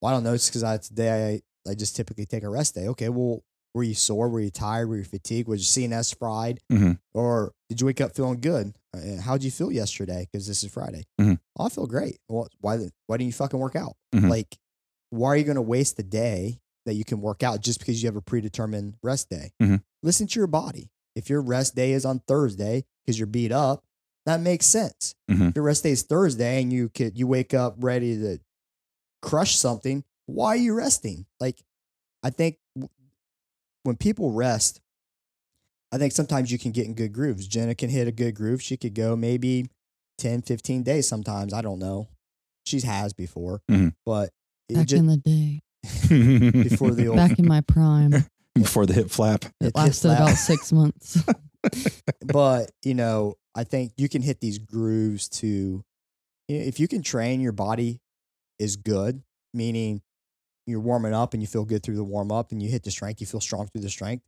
[0.01, 0.33] Well, I don't know.
[0.33, 2.87] It's because I today I, I just typically take a rest day.
[2.89, 3.41] Okay, well,
[3.73, 4.29] were you sore?
[4.29, 4.87] Were you tired?
[4.89, 5.47] Were you fatigued?
[5.47, 6.59] Was your CNS fried?
[6.71, 6.99] Mhm.
[7.15, 8.73] Or did you wake up feeling good?
[8.95, 10.27] Uh, How'd you feel yesterday?
[10.31, 11.03] Because this is Friday.
[11.19, 11.39] Mhm.
[11.57, 12.19] Oh, I feel great.
[12.29, 12.77] Well, why
[13.07, 13.95] why didn't you fucking work out?
[14.15, 14.29] Mhm.
[14.29, 14.57] Like,
[15.09, 18.01] why are you going to waste the day that you can work out just because
[18.01, 19.51] you have a predetermined rest day?
[19.61, 19.83] Mhm.
[20.03, 20.89] Listen to your body.
[21.15, 23.83] If your rest day is on Thursday because you're beat up,
[24.25, 25.15] that makes sense.
[25.29, 25.49] Mhm.
[25.49, 28.39] If your rest day is Thursday and you could you wake up ready to
[29.21, 31.25] crush something, why are you resting?
[31.39, 31.61] Like,
[32.23, 32.59] I think
[33.83, 34.81] when people rest,
[35.91, 37.47] I think sometimes you can get in good grooves.
[37.47, 38.61] Jenna can hit a good groove.
[38.61, 39.67] She could go maybe
[40.17, 41.53] 10, 15 days sometimes.
[41.53, 42.07] I don't know.
[42.65, 43.93] She has before, Mhm.
[44.05, 44.31] but
[44.69, 45.61] Back just, in the day,
[46.63, 48.11] before the old back in my prime,
[48.55, 49.45] before the hip flap.
[49.61, 51.17] it it lasted hit about six months.
[52.25, 55.47] but you know, I think you can hit these grooves to,
[56.49, 58.01] you know, if you can train your body
[58.59, 59.21] is good,
[59.53, 60.01] meaning
[60.65, 62.91] you're warming up and you feel good through the warm up and you hit the
[62.91, 64.25] strength, you feel strong through the strength.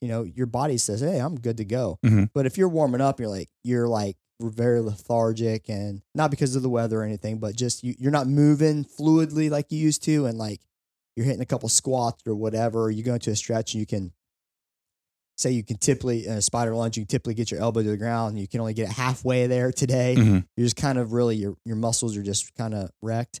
[0.00, 2.30] You know, your body says, "Hey, I'm good to go." Mhm.
[2.32, 6.62] But if you're warming up, you're like you're like very lethargic and not because of
[6.62, 10.24] the weather or anything, but just you, you're not moving fluidly like you used to,
[10.26, 10.60] and like
[11.16, 12.84] you're hitting a couple squats or whatever.
[12.84, 14.12] Or you go into a stretch and you can
[15.36, 17.90] say you can typically in a spider lunge, you can typically get your elbow to
[17.90, 18.38] the ground.
[18.38, 20.14] You can only get it halfway there today.
[20.18, 20.46] Mhm.
[20.56, 23.40] You're just kind of really your your muscles are just kind of wrecked.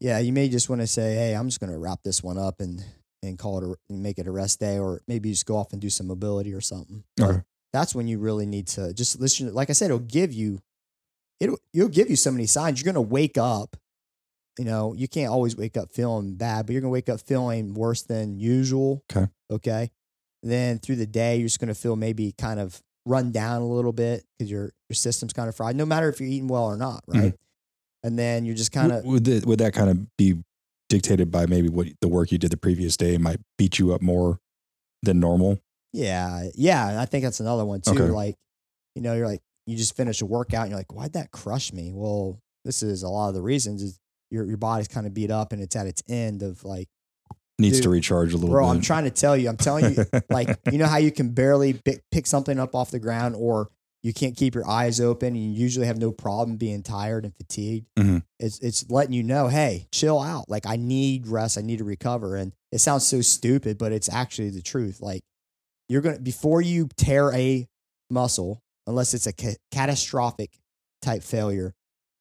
[0.00, 2.36] Yeah, you may just want to say, "Hey, I'm just going to wrap this one
[2.36, 2.84] up and
[3.26, 5.56] and call it a, and make it a rest day," or maybe you just go
[5.56, 7.04] off and do some mobility or something.
[7.20, 7.42] Okay.
[7.72, 9.52] That's when you really need to just listen.
[9.52, 10.60] Like I said, it'll give you
[11.40, 12.80] it'll you'll give you so many signs.
[12.80, 13.76] You're going to wake up.
[14.58, 17.20] You know, you can't always wake up feeling bad, but you're going to wake up
[17.20, 19.02] feeling worse than usual.
[19.12, 19.28] Okay.
[19.50, 19.90] Okay.
[20.42, 23.66] Then through the day, you're just going to feel maybe kind of run down a
[23.66, 25.76] little bit because your your system's kind of fried.
[25.76, 27.20] No matter if you're eating well or not, mm-hmm.
[27.20, 27.34] right?
[28.02, 30.36] And then you're just kind of would, would, would that kind of be
[30.88, 34.02] dictated by maybe what the work you did the previous day might beat you up
[34.02, 34.38] more
[35.02, 35.58] than normal?
[35.92, 37.00] Yeah, yeah.
[37.00, 37.92] I think that's another one too.
[37.92, 38.02] Okay.
[38.02, 38.36] Like,
[38.94, 41.72] you know, you're like, you just finish a workout and you're like, why'd that crush
[41.72, 41.92] me?
[41.94, 43.98] Well, this is a lot of the reasons is
[44.30, 46.88] your your body's kind of beat up and it's at its end of like,
[47.56, 48.70] Needs to recharge a little bro, bit.
[48.74, 51.80] I'm trying to tell you, I'm telling you, like, you know how you can barely
[52.10, 53.70] pick something up off the ground or
[54.04, 57.34] you can't keep your eyes open and you usually have no problem being tired and
[57.34, 57.86] fatigued.
[57.98, 58.22] Mhm.
[58.38, 60.48] It's it's letting you know, hey, chill out.
[60.48, 62.36] Like I need rest, I need to recover.
[62.36, 65.00] And it sounds so stupid, but it's actually the truth.
[65.00, 65.22] Like
[65.88, 67.66] you're gonna before you tear a
[68.10, 70.50] muscle, unless it's a ca- catastrophic
[71.00, 71.74] type failure,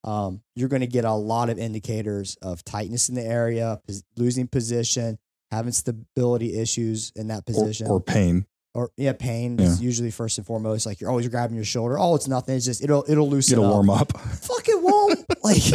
[0.05, 4.03] um, you're going to get a lot of indicators of tightness in the area, pos-
[4.17, 5.17] losing position,
[5.51, 8.45] having stability issues in that or, position, or pain.
[8.75, 10.85] Or yeah, pain is usually first and foremost.
[10.85, 11.97] Like you're always grabbing your shoulder.
[11.99, 12.55] Oh, it's nothing.
[12.55, 13.71] It's just it'll it'll loosen a up.
[13.71, 14.17] warm up.
[14.19, 15.19] Fuck it won't.
[15.43, 15.65] like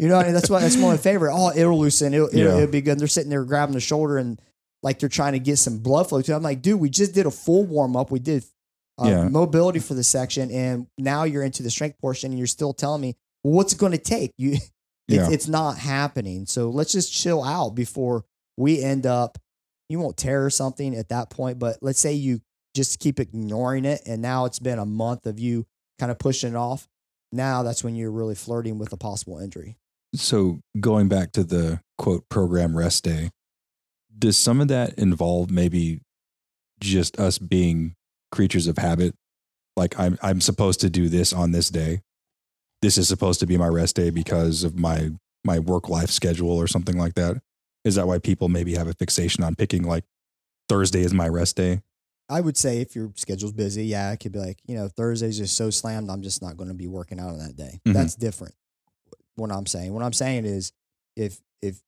[0.00, 0.34] you know, what I mean?
[0.34, 1.34] that's why that's my favorite.
[1.34, 2.14] Oh, it'll loosen.
[2.14, 2.56] It'll, it'll, Yeah.
[2.56, 2.92] it'll be good.
[2.92, 4.40] And they're sitting there grabbing the shoulder and
[4.82, 6.32] like they're trying to get some blood flow to.
[6.32, 6.34] it.
[6.36, 8.10] I'm like, dude, we just did a full warm up.
[8.10, 8.44] We did
[9.02, 9.28] uh, Yeah.
[9.28, 13.00] mobility for the section, and now you're into the strength portion, and you're still telling
[13.00, 14.32] me, well, what's it going to take?
[14.36, 14.58] You,
[15.08, 16.46] it's, it's not happening.
[16.46, 18.24] So let's just chill out before
[18.56, 19.38] we end up.
[19.88, 22.40] You won't tear something at that point, but let's say you
[22.74, 25.66] just keep ignoring it, and now it's been a month of you
[25.98, 26.88] kind of pushing it off.
[27.32, 29.76] Now that's when you're really flirting with a possible injury.
[30.14, 33.30] So going back to the quote program rest day,
[34.16, 36.00] does some of that involve maybe
[36.80, 37.94] just us being
[38.30, 39.14] creatures of habit?
[39.76, 42.02] Like I'm I'm supposed to do this on this day.
[42.82, 45.10] This is supposed to be my rest day because of my
[45.44, 47.38] my work life schedule or something like that.
[47.84, 50.04] Is that why people maybe have a fixation on picking like
[50.68, 51.82] Thursday is my rest day?
[52.28, 55.36] I would say if your schedule's busy, yeah, it could be like, you know, Thursday's
[55.36, 57.80] just so slammed, I'm just not going to be working out on that day.
[57.86, 57.92] Mhm.
[57.92, 58.54] That's different.
[59.36, 59.92] What I'm saying.
[59.92, 60.72] What I'm saying is
[61.16, 61.80] if if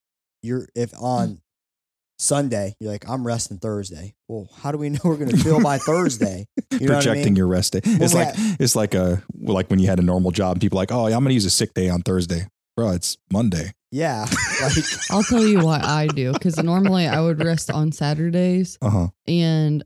[0.43, 1.41] you're if on
[2.19, 4.15] Sunday, you're like, I'm resting Thursday.
[4.29, 6.47] Well, how do we know we're gonna feel by Thursday?
[6.73, 7.37] You know what I Projecting mean?
[7.37, 7.81] your rest day.
[7.85, 10.61] It's we like it's like a like when you had a normal job.
[10.61, 12.91] People are like, oh, I'm going to use a sick day on Thursday, bro.
[12.91, 13.73] It's Monday.
[13.91, 14.27] Yeah.
[14.63, 14.73] Like
[15.11, 19.09] I'll tell you why I do because normally I would rest on Saturdays Uh huh.
[19.27, 19.85] and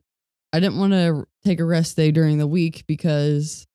[0.53, 3.67] I didn't want to take a rest day during the week because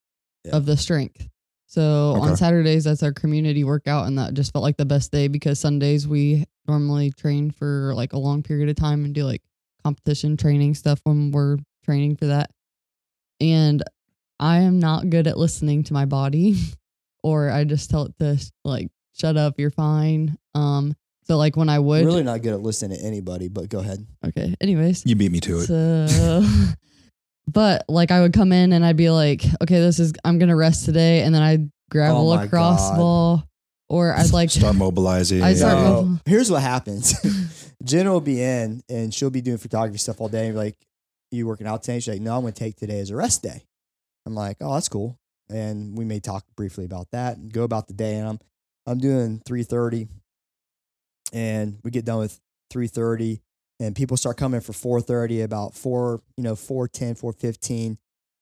[0.45, 0.56] Yeah.
[0.56, 1.28] of the strength.
[1.67, 2.30] So Okay.
[2.30, 5.60] on Saturdays, that's our community workout, and that just felt like the best day because
[5.60, 9.41] Sundays we normally train for like a long period of time and do like
[9.84, 12.51] competition training stuff when we're training for that.
[13.41, 13.84] And
[14.39, 16.56] I am not good at listening to my body,
[17.23, 20.38] or I just tell it to like shut up, you're fine.
[20.54, 23.80] Um, so like when I would, really not good at listening to anybody, but go
[23.80, 24.06] ahead.
[24.28, 24.54] okay.
[24.62, 25.65] Anyways, You beat me to it.
[25.65, 26.45] so,
[27.47, 30.56] but like I would come in and I'd be like, okay, this is I'm gonna
[30.56, 32.97] rest today, and then I'd grab Oh a my lacrosse God.
[32.97, 33.43] ball,
[33.89, 35.41] or I'd like start mobilizing.
[35.41, 37.13] I start No, mo- here's what happens.
[37.84, 40.45] Jenna will be in and she'll be doing photography stuff all day.
[40.47, 40.75] And be like,
[41.30, 41.99] you working out today?
[41.99, 43.63] She's like, no, I'm going to take today as a rest day.
[44.25, 45.19] I'm like, oh, that's cool.
[45.49, 48.15] And we may talk briefly about that and go about the day.
[48.15, 48.39] And I'm,
[48.88, 50.08] I'm doing 330
[51.34, 52.39] and we get done with
[52.71, 53.41] 330
[53.80, 57.98] and people start coming for 430 about 4, you know, 410, 415.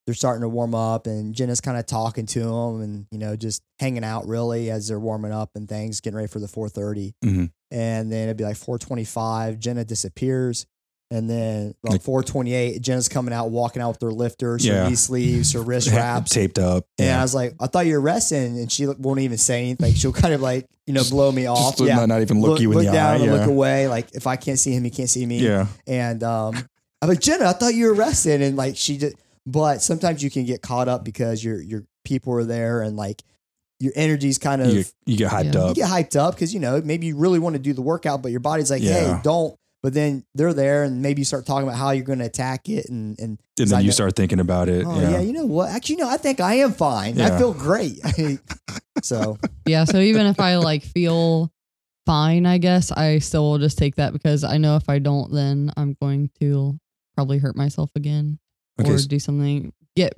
[0.06, 3.36] They're starting to warm up and Jenna's kind of talking to them and, you know,
[3.38, 7.14] just hanging out really as they're warming up and things, getting ready for the 430
[7.24, 7.52] Mhm.
[7.72, 10.66] and then it'd be like 425 jenna disappears
[11.14, 14.88] and then about Like- 428 jenna's coming out walking out with her lifters her Yeah.
[14.90, 16.86] knee sleeves her wrist wraps taped up.
[16.98, 17.20] and Yeah.
[17.20, 19.96] i was like i thought you were resting and she won't even say anything like
[19.96, 22.60] she'll kind of like you know blow me off Just yeah not, not even look,
[22.60, 23.16] you in look the down eye.
[23.16, 23.32] and Yeah.
[23.34, 25.68] look away like if i can't see him he can't see me yeah.
[25.88, 26.56] and um
[27.02, 30.30] i'm like jenna i thought you were resting and like she just but sometimes you
[30.30, 33.22] can get caught up because your your people are there and like
[33.80, 35.68] your energy's kind of You, get- you get hyped Yeah.
[35.70, 38.22] you get hyped up because you know maybe you really want to do the workout,
[38.22, 39.16] but your body's like, Yeah.
[39.18, 39.56] hey, don't.
[39.84, 42.70] But then they're there, and maybe you start talking about how you're going to attack
[42.70, 44.86] it, and and And I then you know- start thinking about it.
[44.88, 45.12] oh yeah.
[45.12, 45.70] yeah, you know what?
[45.70, 47.20] Actually, no, I think I am fine.
[47.20, 48.00] I feel great.
[49.04, 49.84] so Yeah.
[49.86, 51.52] So even if I like feel
[52.06, 55.32] fine, I guess I still will just take that because I know if I don't,
[55.34, 56.80] then I'm going to
[57.16, 58.40] probably hurt myself again
[58.80, 58.90] Okay.
[58.90, 60.14] or s- do something, get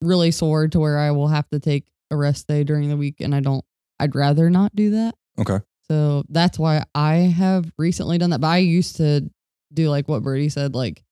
[0.00, 3.20] really sore to where I will have to take a rest day during the week.
[3.20, 3.64] And I don't,
[4.00, 5.14] I'd rather not do that.
[5.38, 5.60] Okay.
[5.90, 8.40] So that's why I have recently done that.
[8.40, 9.28] But I used to
[9.74, 11.02] do like what Birdie said, like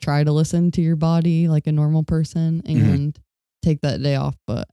[0.00, 2.94] try to listen to your body like a normal person Mhm.
[2.94, 3.18] and
[3.62, 4.36] take that day off.
[4.46, 4.68] But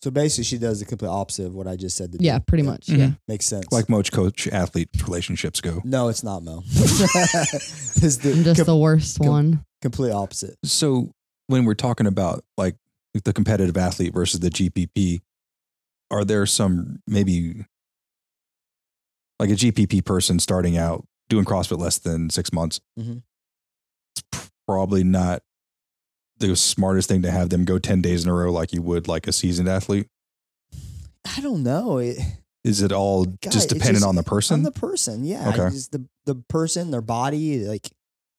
[0.00, 2.12] so basically, she does the complete opposite of what I just said.
[2.12, 2.24] To do.
[2.24, 2.86] yeah, pretty much.
[2.86, 2.98] Mhm.
[2.98, 3.10] Yeah.
[3.26, 3.66] makes sense.
[3.72, 5.80] like most coach athlete relationships go.
[5.84, 6.62] no, it's not Mo.
[6.70, 9.64] it's the I'm just com- the worst com- one.
[9.80, 10.56] complete opposite.
[10.64, 11.10] So
[11.48, 12.76] when we're talking about like
[13.24, 15.20] the competitive athlete versus the GPP,
[16.12, 17.64] are there some maybe
[19.38, 22.80] like a GPP person starting out doing CrossFit less than six months?
[22.98, 23.22] Mhm.
[24.16, 25.42] It's probably not
[26.38, 29.06] the smartest thing to have them go 10 days in a row like you would
[29.08, 30.08] like a seasoned athlete.
[31.36, 31.98] I don't know.
[31.98, 32.18] It,
[32.64, 34.54] Is it all God, just dependent just on the person?
[34.54, 35.48] On the person, yeah.
[35.50, 35.70] Okay.
[35.70, 37.88] Just the the person, their body, like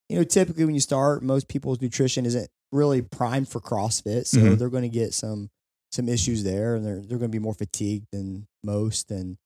[0.09, 4.37] you know, typically when you start, most people's nutrition isn't really primed for CrossFit, so
[4.39, 4.57] Mhm.
[4.57, 5.49] they're going to get some
[5.91, 9.37] some issues there, and they're they're going to be more fatigued than most, and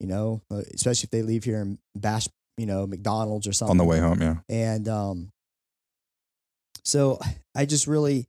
[0.00, 3.72] you know, uh, especially if they leave here and bash, you know, McDonald's or something
[3.72, 4.36] on the way home, yeah.
[4.48, 5.30] and um,
[6.84, 7.20] so
[7.54, 8.26] I just really,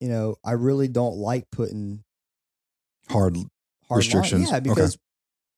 [0.00, 2.02] you know, I really don't like putting
[3.08, 3.36] Hard
[3.88, 4.64] hard Restrictions, Line.
[4.64, 4.80] Yeah, okay.
[4.80, 4.98] because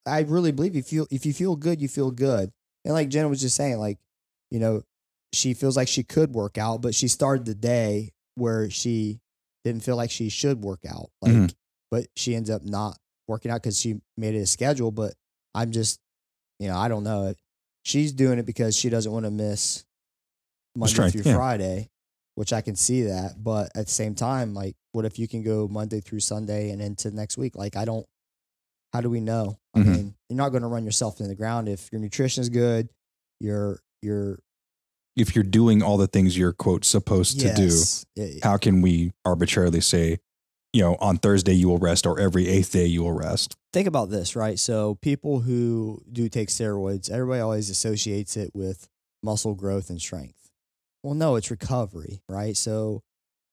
[0.07, 2.51] I really believe if you feel if you feel good, you feel good.
[2.85, 3.99] And like Jenna was just saying, like
[4.51, 4.83] you know,
[5.33, 9.21] she feels like she could work out, but she started the day where she
[9.65, 11.11] didn't feel like she should work out.
[11.21, 11.55] Like, Mhm.
[11.91, 14.91] but she ends up not working out because she made it a schedule.
[14.91, 15.15] But
[15.55, 15.99] I'm just,
[16.59, 17.35] you know, I don't know.
[17.85, 19.85] She's doing it because she doesn't want to miss
[20.77, 21.35] Monday through yeah.
[21.37, 21.91] Friday,
[22.37, 23.43] which I can see that.
[23.43, 26.81] But at the same time, like, what if you can go Monday through Sunday and
[26.81, 27.57] into next week?
[27.57, 28.07] Like, I don't.
[28.93, 29.57] How do we know?
[29.75, 29.87] I Mhm.
[29.87, 32.91] mean, you're not going to run yourself in the ground if your nutrition is good.
[33.41, 34.39] Your your
[35.17, 38.05] if you're doing all the things you're quote supposed to do, yes,
[38.43, 40.19] how can we arbitrarily say,
[40.73, 43.57] you know, on Thursday you will rest or every eighth day you will rest?
[43.73, 44.59] think about this, right?
[44.59, 48.87] So people who do take steroids, everybody always associates it with
[49.23, 50.51] muscle growth and strength.
[51.03, 52.55] Well, no, it's recovery, right?
[52.55, 53.01] So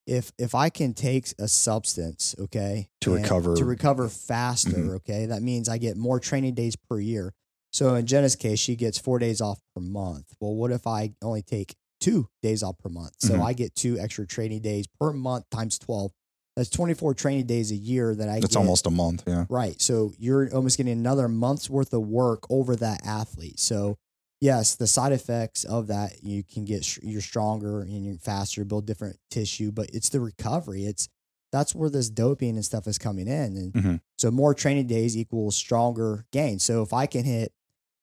[0.05, 3.55] if if I can take a substance, okay, To recover.
[3.55, 4.95] to recover faster, Mhm.
[4.95, 7.33] okay, that means I get more training days per year.
[7.71, 10.25] So in Jenna's case, she gets four days off per month.
[10.41, 13.13] Well, what if I only take two days off per month?
[13.19, 13.45] So Mhm.
[13.45, 16.11] I get two extra training days per month times twelve.
[16.59, 18.59] That's twenty four training days a year that I That's get.
[18.59, 19.23] almost a month.
[19.25, 19.45] Yeah.
[19.47, 19.81] Right.
[19.81, 23.61] So you're almost getting another month's worth of work over that athlete.
[23.61, 23.97] So
[24.41, 28.85] yes, the side effects of that you can get you're stronger and you're faster, build
[28.85, 30.85] different tissue, but it's the recovery.
[30.85, 31.07] It's
[31.53, 33.55] that's where this doping and stuff is coming in.
[33.57, 34.01] And Mhm.
[34.17, 36.63] so more training days equals stronger gains.
[36.63, 37.53] So if I can hit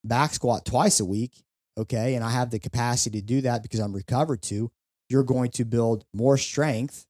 [0.03, 1.43] back squat twice a week,
[1.77, 4.71] okay, and I have the capacity to do that because I'm recovered to,
[5.09, 7.05] you're going to build more strength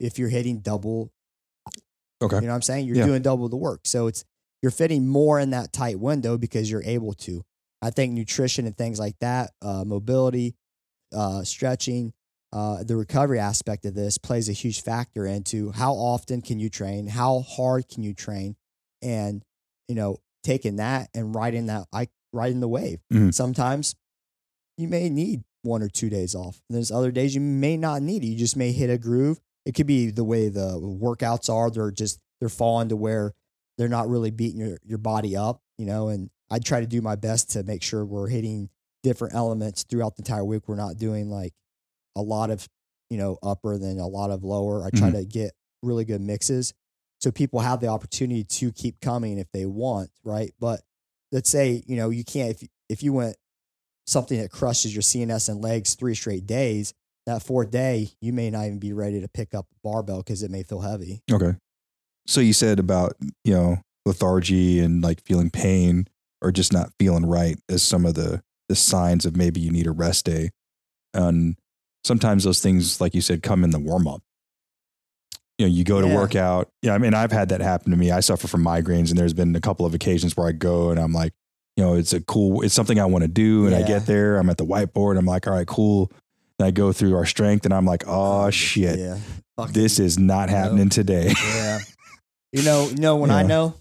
[0.00, 1.10] if you're hitting double
[2.20, 2.36] Okay.
[2.36, 2.86] you know what I'm saying?
[2.86, 3.06] You're Yeah.
[3.06, 3.82] doing double the work.
[3.84, 4.24] So it's
[4.60, 7.44] you're fitting more in that tight window because you're able to.
[7.80, 10.56] I think nutrition and things like that, uh, mobility,
[11.12, 12.12] uh, stretching,
[12.52, 16.68] uh, the recovery aspect of this plays a huge factor into how often can you
[16.68, 18.56] train, how hard can you train,
[19.00, 19.44] and
[19.86, 22.98] you know taking that and riding that I riding the wave.
[23.12, 23.32] Mhm.
[23.32, 23.94] Sometimes
[24.76, 26.60] you may need one or two days off.
[26.68, 28.26] There's other days you may not need it.
[28.28, 29.40] You just may hit a groove.
[29.68, 31.70] It could be the way the workouts are.
[31.70, 33.34] They're just they're falling to where
[33.76, 36.08] they're not really beating your, your body up, you know.
[36.08, 38.70] And I try to do my best to make sure we're hitting
[39.04, 40.62] different elements throughout the entire week.
[40.66, 41.52] We're not doing like
[42.16, 42.66] a lot of,
[43.10, 44.84] you know, upper than a lot of lower.
[44.84, 45.20] I try Mhm.
[45.20, 45.52] to get
[45.82, 46.72] really good mixes
[47.20, 50.52] so people have the opportunity to keep coming if they want, right?
[50.58, 50.80] But
[51.30, 53.36] let's say, you know, you can't if if you went
[54.06, 56.94] something that crushes your CNS and legs three straight days,
[57.28, 60.42] that fourth day you may not even be ready to pick up a barbell because
[60.42, 61.22] it may feel heavy.
[61.30, 61.54] Okay.
[62.26, 63.14] So you said about,
[63.44, 66.08] you know, lethargy and like feeling pain
[66.42, 69.86] or just not feeling right as some of the the signs of maybe you need
[69.86, 70.50] a rest day.
[71.14, 71.56] And
[72.04, 74.22] sometimes those things, like you said, come in the warm up.
[75.56, 76.14] You know, you go to Yeah.
[76.14, 76.68] work out.
[76.82, 78.10] Yeah, I mean, I've had that happen to me.
[78.10, 81.00] I suffer from migraines, and there's been a couple of occasions where I go and
[81.00, 81.32] I'm like,
[81.78, 84.36] you know, it's a cool, it's something I want to do, and I get there,
[84.36, 86.12] I'm at the whiteboard, I'm like, all right, cool.
[86.58, 89.18] And I go through our strength and I'm like, oh shit, Yeah.
[89.72, 91.32] This is not happening today.
[91.44, 91.78] Yeah.
[92.52, 93.74] You know, you know when I know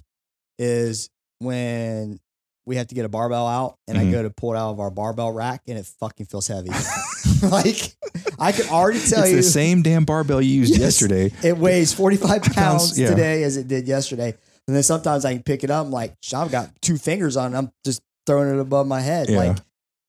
[0.57, 1.09] is
[1.39, 2.19] when
[2.65, 4.11] we have to get a barbell out and I Mhm.
[4.11, 6.69] go to pull it out of our barbell rack and it fucking feels heavy.
[7.43, 7.95] like
[8.39, 10.81] I can already tell it's you the same damn barbell you used Yes.
[11.01, 11.31] yesterday.
[11.43, 13.09] it weighs 45 pounds yeah.
[13.09, 14.33] today as it did yesterday.
[14.67, 15.85] And then sometimes I can pick it up.
[15.85, 17.57] I'm like, I've got two fingers on it.
[17.57, 19.29] I'm just throwing it above my head.
[19.29, 19.37] Yeah.
[19.37, 19.57] Like,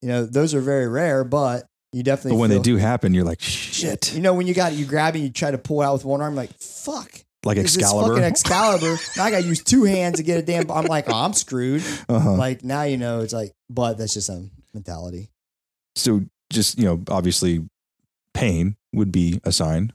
[0.02, 3.24] you know, those are very rare, but you definitely But when they do happen, you're
[3.24, 4.14] like, shit.
[4.14, 5.94] You know, when you got it, you grab it, you try to pull it out
[5.94, 7.10] with one arm, like, fuck.
[7.44, 8.08] Like Excalibur.
[8.14, 8.98] fucking Excalibur.
[9.16, 10.70] now I got to use two hands to get a damn.
[10.72, 11.82] I'm like, oh, I'm screwed.
[12.08, 12.32] uh-huh.
[12.34, 15.30] Like now you know it's like, but that's just a mentality.
[15.94, 16.22] so
[16.52, 17.64] just, you know, obviously
[18.34, 19.92] pain would be a sign.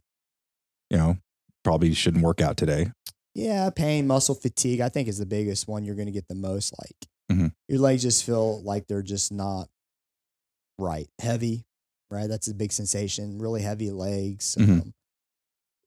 [0.90, 1.18] You know,
[1.64, 2.92] probably shouldn't work out today.
[3.36, 4.80] Yeah, pain, muscle fatigue.
[4.80, 6.74] I think is the biggest one you're going to get the most.
[6.80, 7.52] Like Mhm.
[7.68, 9.68] your legs just feel like they're just not
[10.80, 11.10] right.
[11.20, 11.66] Heavy,
[12.14, 12.28] right?
[12.30, 13.40] That's a big sensation.
[13.40, 14.56] Really heavy legs.
[14.60, 14.82] Mhm.
[14.82, 14.94] Um,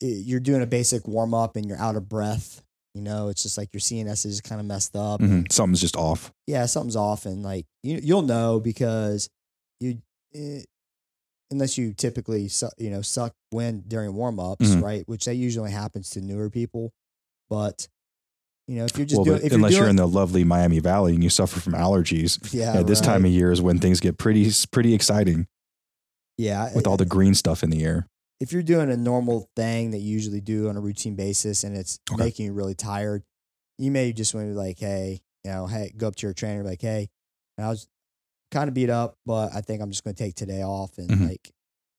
[0.03, 2.63] i- you're doing a basic warm up and you're out of breath.
[2.95, 5.21] You know, it's just like your CNS is kind of messed up.
[5.21, 5.51] Mhm.
[5.53, 6.33] Something's just off.
[6.47, 9.29] yeah, something's off, and like you, you'll know because
[9.81, 10.01] you,
[10.35, 10.63] eh,
[11.51, 14.83] unless you typically, su- you know, suck wind during warm ups, Mhm.
[14.83, 15.07] right?
[15.09, 16.93] Which that usually happens to newer people,
[17.51, 17.87] but
[18.67, 20.81] you know, if you're just well, doing, if unless you're, you're, in the lovely Miami
[20.81, 24.01] Valley and you suffer from allergies, yeah, yeah, this time of year is when things
[24.01, 25.47] get pretty pretty exciting
[26.39, 28.07] yeah, with all the green stuff in the air.
[28.41, 31.75] if you're doing a normal thing that you usually do on a routine basis and
[31.77, 32.25] it's Okay.
[32.25, 33.23] making you really tired,
[33.79, 36.35] you may just want to be like, hey, you know, hey, go up to your
[36.35, 37.09] trainer, like, hey,
[37.59, 37.89] I was
[38.51, 41.09] kind of beat up, but I think I'm just going to take today off and
[41.11, 41.29] Mhm.
[41.29, 41.51] like,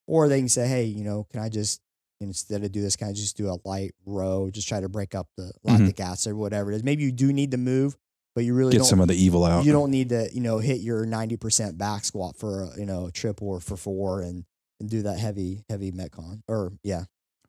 [0.08, 1.82] or they can say, hey, you know, can I just
[2.22, 5.14] instead of do this, can I just do a light row, just try to break
[5.16, 6.84] up the lactic acid or whatever it is.
[6.84, 7.96] Maybe you do need to move,
[8.38, 8.86] but you really Get don't.
[8.88, 9.66] some of the evil out.
[9.66, 13.08] you don't need to, you know, hit your 90% back squat for a, you know,
[13.08, 14.46] a triple or for four and,
[14.80, 17.06] and do that heavy, heavy metcon or yeah.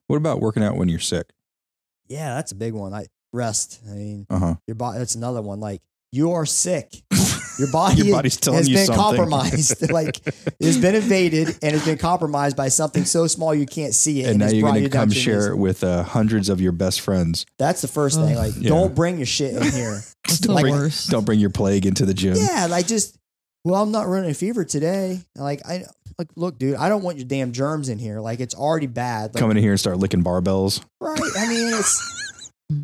[0.07, 1.29] What about working out when you're sick?
[2.07, 2.95] Yeah, that's a big one.
[2.95, 3.83] I rest.
[3.87, 4.55] I mean, Uh huh.
[4.67, 4.97] your body.
[4.99, 5.61] That's another one.
[5.61, 6.91] Like you are sick.
[7.59, 9.03] Your body Your body's telling has you been something.
[9.03, 9.91] compromised.
[9.91, 10.21] like
[10.61, 14.29] it's been invaded and it's been compromised by something so small you can't see it.
[14.31, 15.47] and now it's you're brought going you to down come to your share knees.
[15.51, 17.47] it with uh, hundreds of your best friends.
[17.59, 18.37] That's the first thing.
[18.37, 18.69] Like, Yeah.
[18.69, 20.01] don't bring your shit in here.
[20.27, 21.11] That's the Don't bring- worst.
[21.11, 22.37] Don't bring your plague into the gym.
[22.37, 23.17] yeah, like just.
[23.65, 25.21] Well, I'm not running a fever today.
[25.35, 25.85] Like I
[26.17, 28.21] like, look, dude, I don't want your damn germs in here.
[28.21, 29.35] Like it's already bad.
[29.35, 31.21] Like, Come in here and start licking barbells right?
[31.37, 32.15] I mean, it's.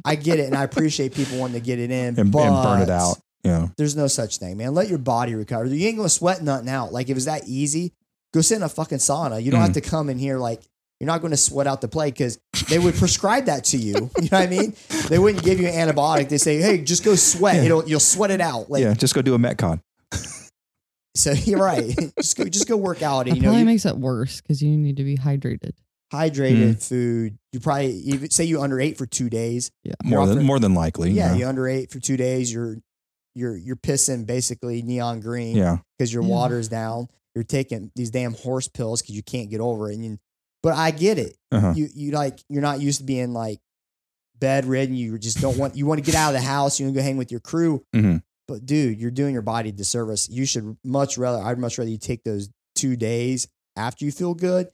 [0.04, 2.62] I get it, and I appreciate people wanting to get it in, and, but and
[2.62, 3.18] burn it out.
[3.44, 4.74] You know, There's no such thing, man.
[4.74, 5.66] Let your body recover.
[5.66, 6.92] You ain't gonna sweat nothing out.
[6.92, 7.92] Like if it's that easy,
[8.32, 9.42] go sit in a fucking sauna.
[9.42, 9.64] You don't Mm.
[9.64, 10.62] have to come in here like
[11.00, 12.38] you're not going to sweat out the play because
[12.70, 13.94] they would prescribe that to you.
[14.22, 14.74] You know what I mean?
[15.08, 16.28] They wouldn't give you an antibiotic.
[16.30, 17.56] They say, "Hey, just go sweat.
[17.56, 17.62] Yeah.
[17.64, 19.80] It'll you'll sweat it out." Like yeah, just go do a metcon.
[21.14, 21.94] so, you're right.
[22.18, 23.24] just go just go work out.
[23.24, 25.72] That And, you know, probably you, makes it worse because you need to be hydrated.
[26.12, 26.82] hydrated Mm.
[26.82, 27.38] food.
[27.52, 29.70] You probably even say you underate for two days.
[29.82, 29.94] Yeah.
[30.04, 31.10] You're More than offering- more than likely.
[31.10, 31.48] Yeah, you you know.
[31.50, 32.52] underate for two days.
[32.52, 32.78] You're
[33.34, 35.56] you're you're pissing basically neon green.
[35.56, 35.78] yeah.
[35.98, 36.28] because your Yeah.
[36.30, 37.08] water's down.
[37.34, 39.94] You're taking these damn horse pills because you can't get over it.
[39.94, 40.18] And you,
[40.62, 41.36] but I get it.
[41.50, 41.72] Uh-huh.
[41.76, 43.58] You you like you're not used to being like
[44.38, 44.94] bedridden.
[44.94, 46.78] You just don't want you want to get out of the house.
[46.78, 47.84] You want to go hang with your crew.
[47.94, 48.22] Mhm.
[48.46, 50.28] But dude, you're doing your body a disservice.
[50.28, 51.42] You should much rather.
[51.42, 54.68] I'd much rather you take those two days after you feel good,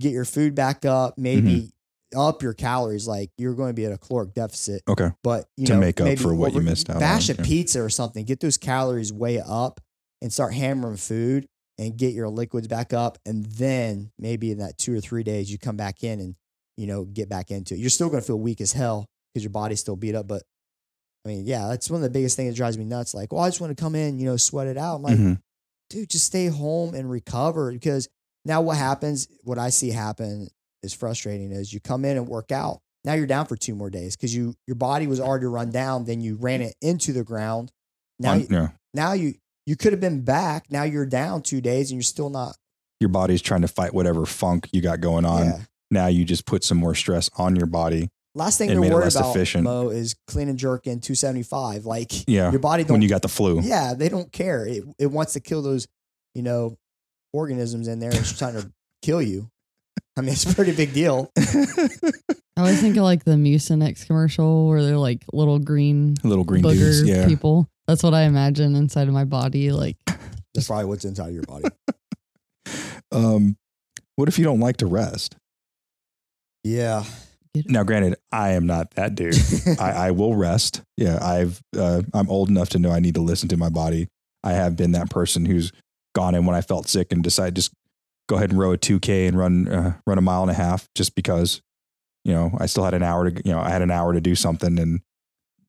[0.00, 1.72] get your food back up, maybe
[2.16, 3.06] up your calories.
[3.06, 5.10] Like you're going to be at a caloric deficit Okay.
[5.22, 7.38] but you To know, make up maybe for what you missed out Bash on, a
[7.38, 7.44] yeah.
[7.44, 8.24] pizza or something.
[8.24, 9.80] Get those calories way up
[10.22, 11.46] and start hammering food
[11.78, 13.18] and get your liquids back up.
[13.26, 16.34] And then maybe in that two or three days, you come back in and
[16.76, 17.78] you know get back into it.
[17.78, 20.26] You're still going to feel weak as hell because your body's still beat up.
[20.26, 20.42] But
[21.24, 23.12] I mean, yeah, that's one of the biggest things that drives me nuts.
[23.14, 24.96] Like, well, I just want to come in, you know, sweat it out.
[24.96, 25.40] I'm like, Mhm.
[25.90, 28.08] dude, just stay home and recover because
[28.44, 30.48] now what happens, what I see happen
[30.82, 32.80] is frustrating is you come in and work out.
[33.04, 36.04] Now you're down for two more days because you your body was already run down,
[36.04, 37.72] then you ran it into the ground.
[38.18, 38.68] Now you, yeah.
[38.92, 39.34] now you
[39.66, 40.66] you could have been back.
[40.70, 42.56] Now you're down two days and you're still not
[43.00, 45.46] Your body's trying to fight whatever funk you got going on.
[45.46, 45.58] yeah.
[45.90, 48.10] Now you just put some more stress on your body.
[48.34, 49.64] Last thing they're worried about efficient.
[49.64, 51.86] Mo is clean and jerk in 275.
[51.86, 52.50] Like Yeah.
[52.50, 53.60] your body don't When you got the flu.
[53.62, 54.66] Yeah, they don't care.
[54.66, 55.88] It it wants to kill those,
[56.34, 56.76] you know,
[57.32, 58.10] organisms in there.
[58.12, 58.70] It's trying to
[59.02, 59.50] kill you.
[60.18, 61.30] I mean, it's a pretty big deal.
[61.38, 66.64] I always think of like the Mucinex commercial where they're like little green Little green
[66.64, 67.04] booger dudes.
[67.04, 67.26] Yeah.
[67.26, 67.68] people.
[67.86, 69.70] That's what I imagine inside of my body.
[69.70, 69.96] Like,
[70.54, 71.64] That's probably what's inside of your body.
[73.10, 73.56] Um,
[74.16, 75.34] what if you don't like to rest?
[76.62, 77.04] Yeah.
[77.64, 79.34] Now, granted, I am not that dude.
[79.80, 80.82] I, I will rest.
[80.98, 84.08] Yeah, I've uh, I'm old enough to know I need to listen to my body.
[84.44, 85.72] I have been that person who's
[86.14, 87.72] gone in when I felt sick and decided just
[88.28, 90.88] go ahead and row a 2K and run uh, run a mile and a half
[90.94, 91.60] just because
[92.24, 94.20] you know I still had an hour to you know I had an hour to
[94.20, 95.00] do something and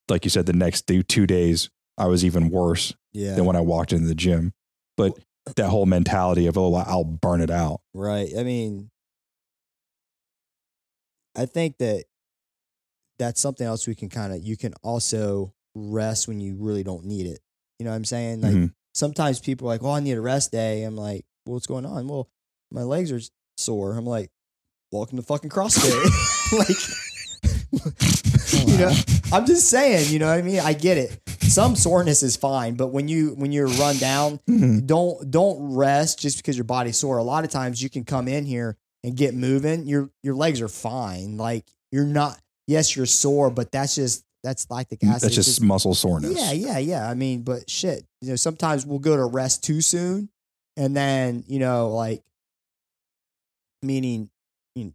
[0.09, 3.35] like you said the next two, two days I was even worse Yeah.
[3.35, 4.53] than when I walked into the gym.
[4.97, 5.13] But
[5.55, 7.81] that whole mentality of oh I'll burn it out.
[7.93, 8.29] Right.
[8.37, 8.89] I mean,
[11.35, 12.05] I think that
[13.17, 17.05] that's something else we can kind of, you can also rest when you really don't
[17.05, 17.39] need it.
[17.77, 18.41] You know what I'm saying?
[18.41, 18.73] Like Mhm.
[18.93, 20.83] sometimes people are like, oh, I need a rest day.
[20.83, 22.07] I'm like, well, what's going on?
[22.07, 22.29] Well,
[22.71, 23.19] my legs are
[23.57, 23.93] sore.
[23.95, 24.29] I'm like,
[24.91, 25.93] welcome to fucking CrossFit.
[26.57, 26.77] like,
[28.67, 28.91] you know,
[29.31, 30.59] I'm just saying, you know what I mean?
[30.59, 31.19] I get it.
[31.41, 34.85] Some soreness is fine, but when you, when you're run down, Mhm.
[34.85, 37.17] don't don't rest just because your body's sore.
[37.17, 39.87] A lot of times you can come in here and get moving.
[39.87, 41.37] Your your legs are fine.
[41.37, 42.39] Like you're not.
[42.67, 45.13] Yes, you're sore, but that's just that's lactic acid.
[45.31, 46.35] That's It's just muscle soreness.
[46.37, 47.09] yeah, yeah, yeah.
[47.09, 50.29] I mean, but shit, you know, sometimes we'll go to rest too soon,
[50.77, 52.21] and then you know, like,
[53.81, 54.29] meaning,
[54.75, 54.91] you, know,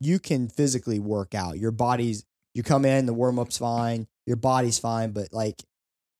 [0.00, 1.58] you can physically work out.
[1.58, 5.62] Your body's you come in, the warm up's fine, your body's fine, but like,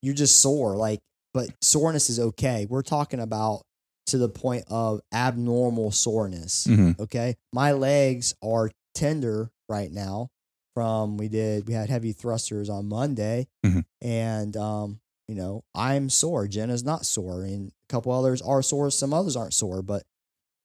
[0.02, 0.76] you're just sore.
[0.76, 1.00] Like,
[1.34, 2.66] but soreness is okay.
[2.68, 3.62] We're talking about
[4.06, 6.66] to the point of abnormal soreness.
[6.66, 6.98] Mhm.
[7.00, 10.28] Okay, my legs are tender right now.
[10.74, 13.84] From we did we had heavy thrusters on Monday, Mhm.
[14.00, 16.46] and um, you know I'm sore.
[16.46, 18.90] Jenna's not sore, and a couple others are sore.
[18.90, 20.04] Some others aren't sore, but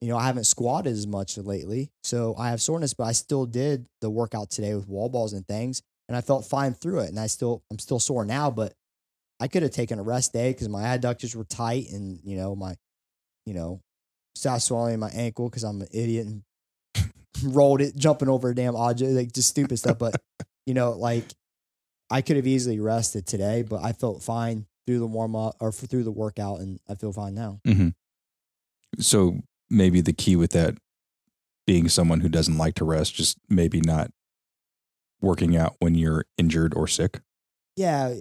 [0.01, 2.93] you know I haven't squatted as much lately, so I have soreness.
[2.93, 6.45] But I still did the workout today with wall balls and things, and I felt
[6.45, 7.09] fine through it.
[7.09, 8.73] And I still I'm still sore now, but
[9.39, 12.55] I could have taken a rest day because my adductors were tight, and you know
[12.55, 12.75] my
[13.45, 13.81] you know
[14.35, 16.43] stopped swallowing my ankle because I'm an idiot and
[17.43, 19.97] rolled it, jumping over a damn object, like just stupid stuff.
[19.97, 20.15] But
[20.65, 21.25] you know, like
[22.09, 25.71] I could have easily rested today, but I felt fine through the warm up or
[25.71, 27.59] through the workout, and I feel fine now.
[27.65, 27.89] Mm-hmm.
[28.99, 29.39] So
[29.69, 30.77] maybe the key with that
[31.65, 34.11] being someone who doesn't like to rest, just maybe not
[35.21, 37.21] working out when you're injured or sick.
[37.75, 38.13] Yeah,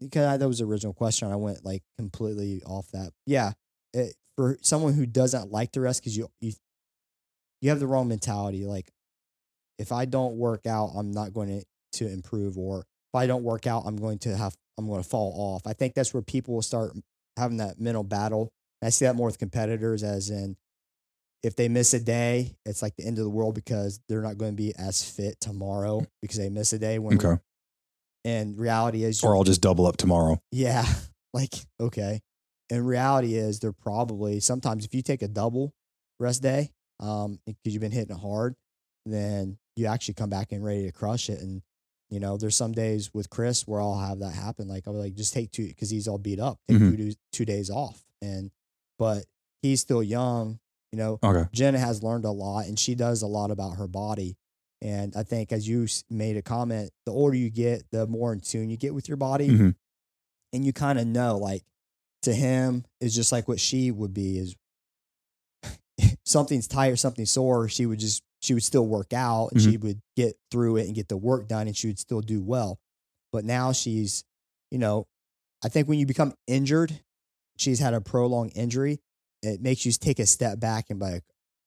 [0.00, 1.30] because I, that was the original question.
[1.30, 3.12] I went like completely off that.
[3.26, 3.52] Yeah,
[3.92, 6.52] it, for someone who doesn't like to rest, because you you
[7.60, 8.66] you have the wrong mentality.
[8.66, 8.90] Like,
[9.78, 11.64] if I don't work out, I'm not going to
[11.98, 15.08] to improve, or if I don't work out, I'm going to have I'm going to
[15.08, 15.66] fall off.
[15.66, 16.92] I think that's where people will start
[17.36, 18.50] having that mental battle.
[18.82, 20.56] I see that more with competitors, as in
[21.42, 24.38] if they miss a day, it's like the end of the world because they're not
[24.38, 26.98] going to be as fit tomorrow because they miss a day.
[26.98, 27.40] When Okay.
[28.24, 30.40] and reality is, Or I'll just double up tomorrow.
[30.50, 30.84] yeah,
[31.32, 32.20] like okay.
[32.70, 35.72] And reality is, they're probably sometimes if you take a double
[36.20, 36.70] rest day,
[37.00, 38.56] um, because you've been hitting it hard,
[39.06, 41.40] then you actually come back and ready to crush it.
[41.40, 41.62] And
[42.10, 44.66] you know, there's some days with Chris where I'll have that happen.
[44.68, 46.58] Like I'll be like, just take two because he's all beat up.
[46.68, 46.96] Take Mhm.
[46.96, 48.50] two two days off, and
[48.98, 49.24] but
[49.62, 50.58] he's still young.
[50.92, 51.48] You know, Okay.
[51.52, 54.36] Jenna has learned a lot and she does a lot about her body.
[54.80, 58.40] And I think, as you made a comment, the older you get, the more in
[58.40, 59.48] tune you get with your body.
[59.48, 59.74] Mhm.
[60.52, 61.64] And you kind of know, like,
[62.22, 64.54] to him, is just like what she would be is
[66.24, 67.68] something's tight or something's sore.
[67.68, 70.94] She would just, she would still work out and she would get through it and
[70.94, 72.78] get the work done and she would still do well.
[73.32, 74.24] But now she's,
[74.70, 75.06] you know,
[75.64, 77.00] I think when you become injured,
[77.56, 79.00] she's had a prolonged injury,
[79.42, 81.24] it makes you take a step back and be like,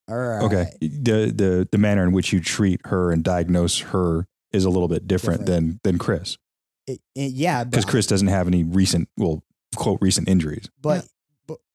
[0.09, 0.43] all right.
[0.43, 0.65] Okay.
[0.82, 4.88] The the the manner in which you treat her and diagnose her is a little
[4.89, 6.38] bit different, than than Chris.
[6.88, 9.43] It, it- yeah, Because Chris doesn't have any recent well
[9.76, 10.69] quote recent injuries.
[10.82, 11.05] but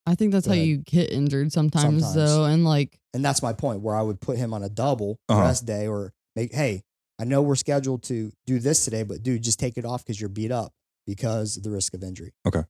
[0.08, 0.66] I think that's how ahead.
[0.66, 2.14] you get injured sometimes, Sometimes.
[2.14, 2.44] though.
[2.44, 5.40] And like, and that's my point where I would put him on a double Uh-huh.
[5.40, 6.82] rest day or make, hey,
[7.18, 10.20] I know we're scheduled to do this today, but dude, just take it off because
[10.20, 10.72] you're beat up
[11.08, 12.34] because of the risk of injury.
[12.46, 12.62] Okay.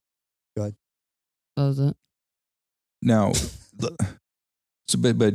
[0.56, 0.72] that
[1.56, 1.96] was it.
[3.06, 5.34] Now, so but but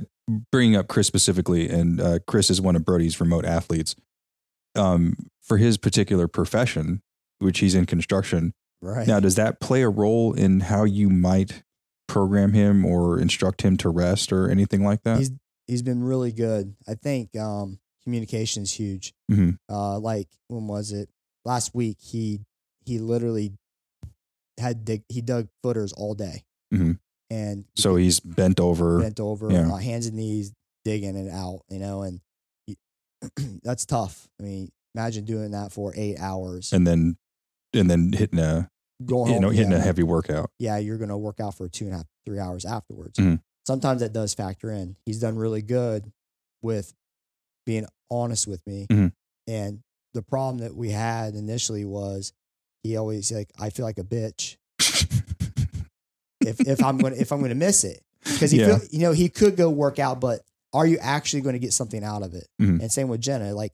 [0.52, 3.96] bringing up Chris specifically, and uh, Chris is one of Brody's remote athletes.
[4.76, 7.02] Um, for his particular profession,
[7.40, 9.06] which he's in construction, Right.
[9.08, 11.64] now does that play a role in how you might
[12.08, 15.18] program him or instruct him to rest or anything like that?
[15.20, 15.32] he's
[15.68, 16.76] he's been really good.
[16.88, 19.14] I think um, communication is huge.
[19.30, 19.58] Mhm.
[19.70, 21.10] Uh, like when was it?
[21.46, 22.40] Last week he
[22.86, 23.54] he literally
[24.60, 26.44] had dig, he dug footers all day,
[26.74, 27.00] Mhm.
[27.32, 29.00] And So he's bent over.
[29.00, 29.72] bent over, Yeah.
[29.72, 30.52] uh, hands and knees,
[30.86, 31.62] digging it out.
[31.70, 32.20] You know, and
[32.68, 32.76] you,
[33.64, 34.28] that's tough.
[34.40, 36.74] I mean, imagine doing that for eight hours.
[36.74, 37.18] and then
[37.74, 38.70] and then hitting a
[39.06, 40.52] Going you home, know hitting yeah, a heavy workout.
[40.60, 43.18] yeah, you're going to work out for two and a half, three hours afterwards.
[43.18, 43.42] Mhm.
[43.66, 44.96] Sometimes that does factor in.
[45.06, 46.12] He's done really good
[46.62, 46.94] with
[47.66, 48.88] being honest with me.
[48.92, 49.14] Mhm.
[49.48, 49.82] And
[50.14, 52.34] the problem that we had initially was
[52.84, 54.58] he always like, I feel like a bitch
[56.42, 58.02] if if I'm gonna if I'm gonna miss it.
[58.24, 58.78] because he Yeah.
[58.78, 60.42] feel, you know he could go work out, but
[60.74, 62.48] are you actually going to get something out of it?
[62.62, 62.80] Mhm.
[62.82, 63.74] And same with Jenna, like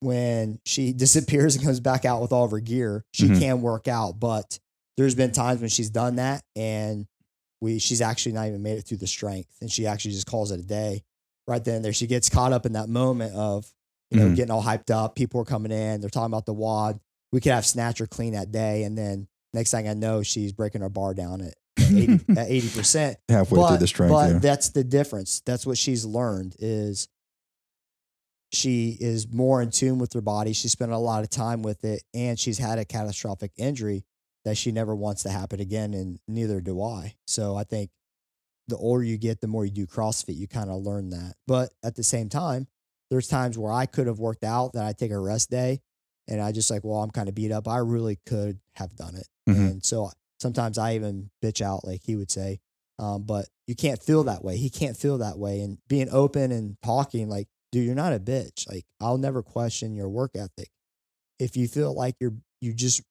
[0.00, 3.38] when she disappears and comes back out with all of her gear, she Mhm.
[3.38, 4.58] can work out, but
[4.96, 7.06] there's been times when she's done that and
[7.60, 10.50] we she's actually not even made it through the strength, and she actually just calls
[10.52, 11.02] it a day.
[11.46, 13.72] Right then and there, she gets caught up in that moment of
[14.10, 14.36] you know Mhm.
[14.36, 15.14] getting all hyped up.
[15.16, 16.98] People are coming in, they're talking about the wad.
[17.32, 20.52] We could have snatch or clean that day, and then next thing I know, she's
[20.52, 21.54] breaking her bar down at
[22.36, 23.18] at eighty percent.
[23.28, 24.12] Halfway But, through the strength.
[24.12, 24.38] but yeah.
[24.38, 25.40] that's the difference.
[25.46, 27.08] That's what she's learned is
[28.52, 30.52] she is more in tune with her body.
[30.52, 34.04] She spent a lot of time with it, and she's had a catastrophic injury
[34.44, 37.14] that she never wants to happen again, and neither do I.
[37.26, 37.90] So I think
[38.68, 41.34] the older you get, the more you do CrossFit, you kind of learn that.
[41.46, 42.66] But at the same time,
[43.10, 45.80] there's times where I could have worked out that I take a rest day,
[46.26, 47.68] and I just like, well, I'm kind of beat up.
[47.68, 49.70] I really could have done it, Mhm.
[49.72, 50.10] and so
[50.40, 52.60] sometimes I even bitch out, like he would say.
[52.98, 54.56] Um, but you can't feel that way.
[54.56, 55.60] He can't feel that way.
[55.60, 58.68] And being open and talking, like, dude, you're not a bitch.
[58.68, 60.70] Like, I'll never question your work ethic.
[61.38, 63.02] If you feel like you're you just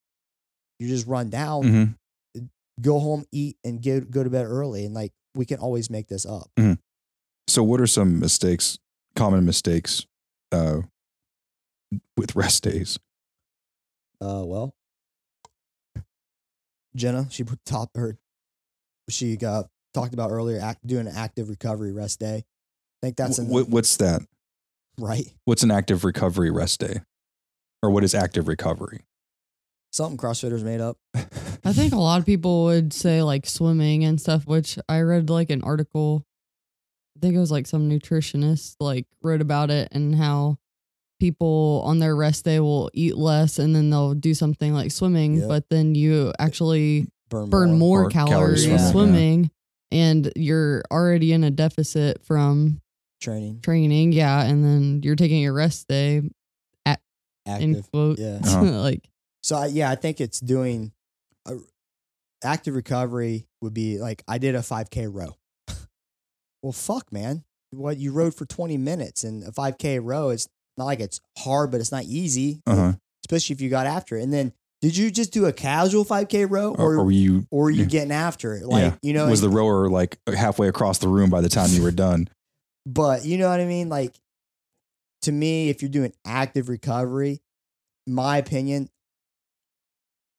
[0.80, 1.64] you just run down,
[2.36, 2.50] Mhm.
[2.82, 4.84] go home, eat, and go go to bed early.
[4.86, 6.52] And like we can always make this up.
[7.48, 8.78] So, what are some mistakes,
[9.16, 10.06] common mistakes,
[10.52, 10.82] uh,
[12.18, 13.00] with rest days?
[14.20, 14.74] Uh, well,
[16.98, 18.18] Jenna, she put top her.
[19.10, 22.44] She got talked about earlier, act, doing an active recovery rest day.
[22.44, 24.22] I think that's in Wh- the, what's that?
[25.00, 25.32] right.
[25.46, 27.02] What's an active recovery rest day,
[27.82, 29.02] or what is active recovery?
[29.94, 30.98] Something CrossFitters made up.
[31.16, 35.30] I think a lot of people would say like swimming and stuff, which I read
[35.30, 36.26] like an article.
[37.16, 40.58] I think it was like some nutritionist like wrote about it and how
[41.20, 45.36] people on their rest day will eat less and then they'll do something like swimming,
[45.38, 45.48] Yep.
[45.48, 49.52] but then you actually Burn, burn more, More calories calories swimming, swimming,
[49.92, 49.98] yeah.
[50.00, 52.82] and you're already in a deficit from
[53.20, 54.14] training, training.
[54.14, 54.42] Yeah.
[54.44, 56.32] And then you're taking your rest day in
[57.48, 57.92] active.
[57.92, 58.20] quote.
[58.20, 58.40] Yeah.
[58.44, 58.62] Uh-huh.
[58.82, 59.10] like,
[59.44, 60.92] So I, yeah, I think it's doing
[61.46, 61.56] a,
[62.44, 65.36] active recovery would be like I did a 5K row.
[66.62, 67.44] well, fuck, man.
[67.72, 70.48] What you rode for 20 minutes and a 5K row is
[70.78, 72.94] not like it's hard, but it's not easy, Uh huh.
[73.26, 74.24] especially if you got after it.
[74.24, 77.48] And then did you just do a casual 5K row Or, or were you?
[77.50, 78.66] or were you getting after it?
[78.68, 78.96] Like, Yeah.
[79.02, 81.92] you know, was the rower like halfway across the room by the time you were
[81.92, 82.30] done?
[82.86, 83.90] But you know what I mean?
[83.90, 84.16] Like
[85.24, 87.42] to me, if you're doing active recovery,
[88.06, 88.90] my opinion,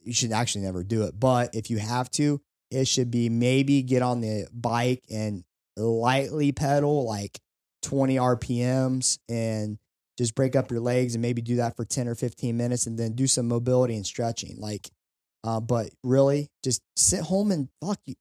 [0.00, 1.18] you should actually never do it.
[1.18, 5.42] But if you have to, it should be maybe get on the bike and
[5.76, 7.40] lightly pedal like
[7.82, 9.78] 20 RPMs and
[10.18, 12.98] just break up your legs and maybe do that for 10 or 15 minutes and
[12.98, 14.56] then do some mobility and stretching.
[14.58, 14.90] Like,
[15.44, 18.14] uh, but really just sit home and fuck you.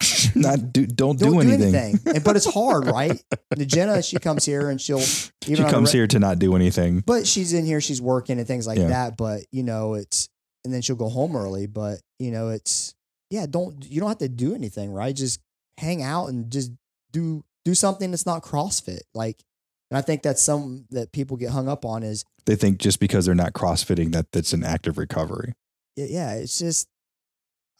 [0.34, 0.86] Not do.
[0.86, 1.98] Don't, Don't do anything.
[2.06, 3.20] And, but it's hard, right?
[3.50, 4.98] The Jenna, she comes here and she'll
[5.46, 7.00] even She comes re- here to not do anything.
[7.00, 8.88] but she's in here, she's working and things like Yeah.
[8.88, 9.16] that.
[9.16, 10.28] But you know, it's
[10.64, 11.66] and then she'll go home early.
[11.66, 12.94] But you know, it's
[13.30, 15.14] yeah, don't you don't have to do anything, right?
[15.14, 15.40] Just
[15.78, 16.70] hang out and just
[17.12, 19.00] do do something that's not CrossFit.
[19.14, 19.42] Like,
[19.90, 23.00] and I think that's some that people get hung up on is They think just
[23.00, 25.54] because they're not crossfitting that that's an active recovery.
[25.96, 26.88] yeah, yeah, it's just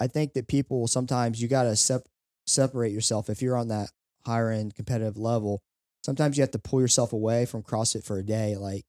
[0.00, 2.08] I think that people sometimes you got to sep-
[2.46, 3.90] separate yourself if you're on that
[4.24, 5.60] higher end competitive level.
[6.04, 8.56] Sometimes you have to pull yourself away from CrossFit for a day.
[8.56, 8.84] Like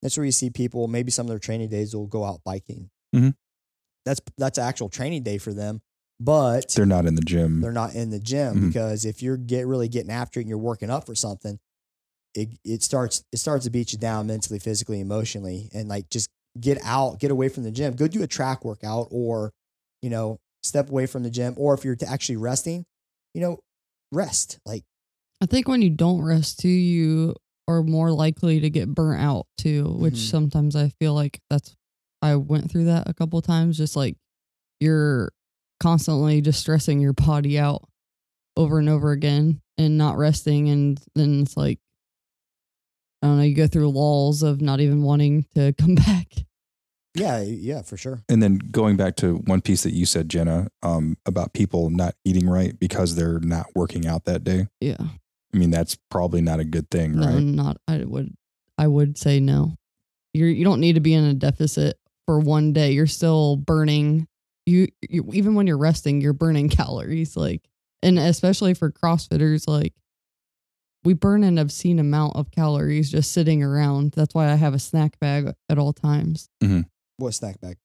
[0.00, 0.86] that's where you see people.
[0.88, 2.90] Maybe some of their training days will go out biking.
[3.14, 3.34] Mhm.
[4.06, 5.80] That's that's an actual training day for them,
[6.20, 7.60] but They're not in the gym.
[7.60, 8.66] they're not in the gym Mhm.
[8.68, 11.58] because if you're get really getting after it and you're working up for something,
[12.34, 16.28] it it starts it starts to beat you down mentally, physically, emotionally, and like just
[16.60, 19.52] get out, get away from the gym, go do a track workout, or
[20.02, 22.84] you know step away from the gym, or if you're actually resting,
[23.34, 23.58] you know,
[24.12, 24.58] rest.
[24.64, 24.84] Like
[25.40, 27.34] I think when you don't rest too, you
[27.68, 30.30] are more likely to get burnt out too, which Mhm.
[30.30, 31.74] sometimes I feel like that's
[32.20, 33.76] I went through that a couple times.
[33.76, 34.16] Just like
[34.80, 35.32] you're
[35.80, 37.88] constantly just stressing your body out
[38.56, 41.78] over and over again and not resting, and then it's like
[43.22, 46.26] I don't know, you go through lulls of not even wanting to come back.
[47.14, 48.20] yeah, yeah, for sure.
[48.28, 52.14] And then going back to one piece that you said, Jenna, um, about people not
[52.24, 54.66] eating right because they're not working out that day.
[54.80, 57.42] Yeah, I mean, that's probably not a good thing, no, right?
[57.42, 58.34] not I would
[58.78, 59.76] I would say no.
[60.34, 62.92] You're you don't need to be in a deficit for one day.
[62.92, 64.26] You're still burning.
[64.64, 67.36] You, you even when you're resting, you're burning calories.
[67.36, 67.68] Like,
[68.02, 69.92] and especially for CrossFitters, like
[71.04, 74.12] we burn an obscene amount of calories just sitting around.
[74.12, 76.48] That's why I have a snack bag at all times.
[77.16, 77.78] What snack bag?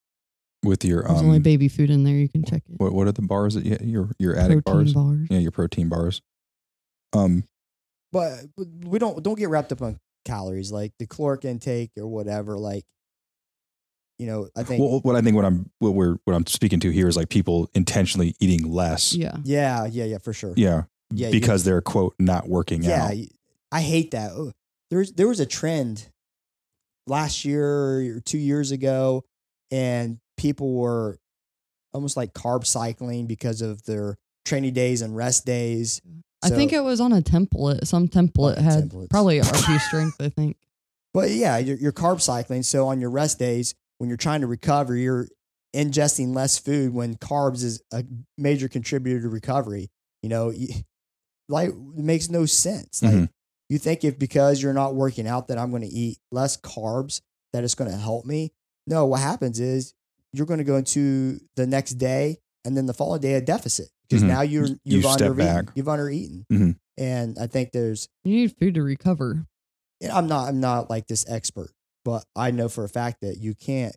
[0.64, 2.16] With your There's only um, baby food in there.
[2.16, 2.80] You can check it.
[2.80, 4.94] what what are the bars that you your your attic Protein bars?
[4.94, 5.28] bars.
[5.30, 6.22] Yeah, your protein bars.
[7.14, 7.44] Um,
[8.12, 12.08] but but we don't don't get wrapped up on calories like the caloric intake or
[12.08, 12.58] whatever.
[12.58, 12.86] Like,
[14.18, 16.80] you know, I think well, what I think what I'm what we're what I'm speaking
[16.82, 19.14] to here is like people intentionally eating less.
[19.14, 19.38] Yeah.
[19.44, 20.54] yeah, yeah, yeah, for sure.
[20.58, 20.84] Yeah.
[21.12, 22.90] Yeah, you- because they're quote not working out.
[22.90, 23.12] yeah, out.
[23.12, 23.28] y-
[23.72, 24.32] I hate that.
[24.32, 24.52] Oh,
[24.90, 26.10] There's there was a trend
[27.08, 29.24] last year or two years ago,
[29.72, 31.18] and people were
[31.94, 36.02] almost like carb cycling because of their training days and rest days.
[36.44, 37.88] I think it was on a template.
[37.88, 39.10] Some template had templates.
[39.10, 40.58] probably RP strength, I think.
[41.14, 42.64] But yeah, you're, you're carb cycling.
[42.64, 45.28] So on your rest days, when you're trying to recover, you're
[45.76, 48.04] ingesting less food when carbs is a
[48.38, 49.90] major contributor to recovery.
[50.22, 50.84] You know, y-
[51.50, 53.02] like it makes no sense.
[53.02, 53.30] Like Mhm.
[53.70, 57.22] you think if because you're not working out that I'm going to eat less carbs
[57.54, 58.52] that it's going to help me.
[58.86, 59.94] No, what happens is
[60.34, 63.90] you're going to go into the next day and then the following day a deficit
[64.08, 64.28] because Mhm.
[64.28, 65.38] now you're You you've step undereaten.
[65.38, 65.66] back.
[65.76, 66.78] You've undereaten, Mhm.
[66.98, 69.46] and I think there's You need food to recover.
[70.02, 71.72] and I'm not I'm not like this expert,
[72.06, 73.96] but I know for a fact that you can't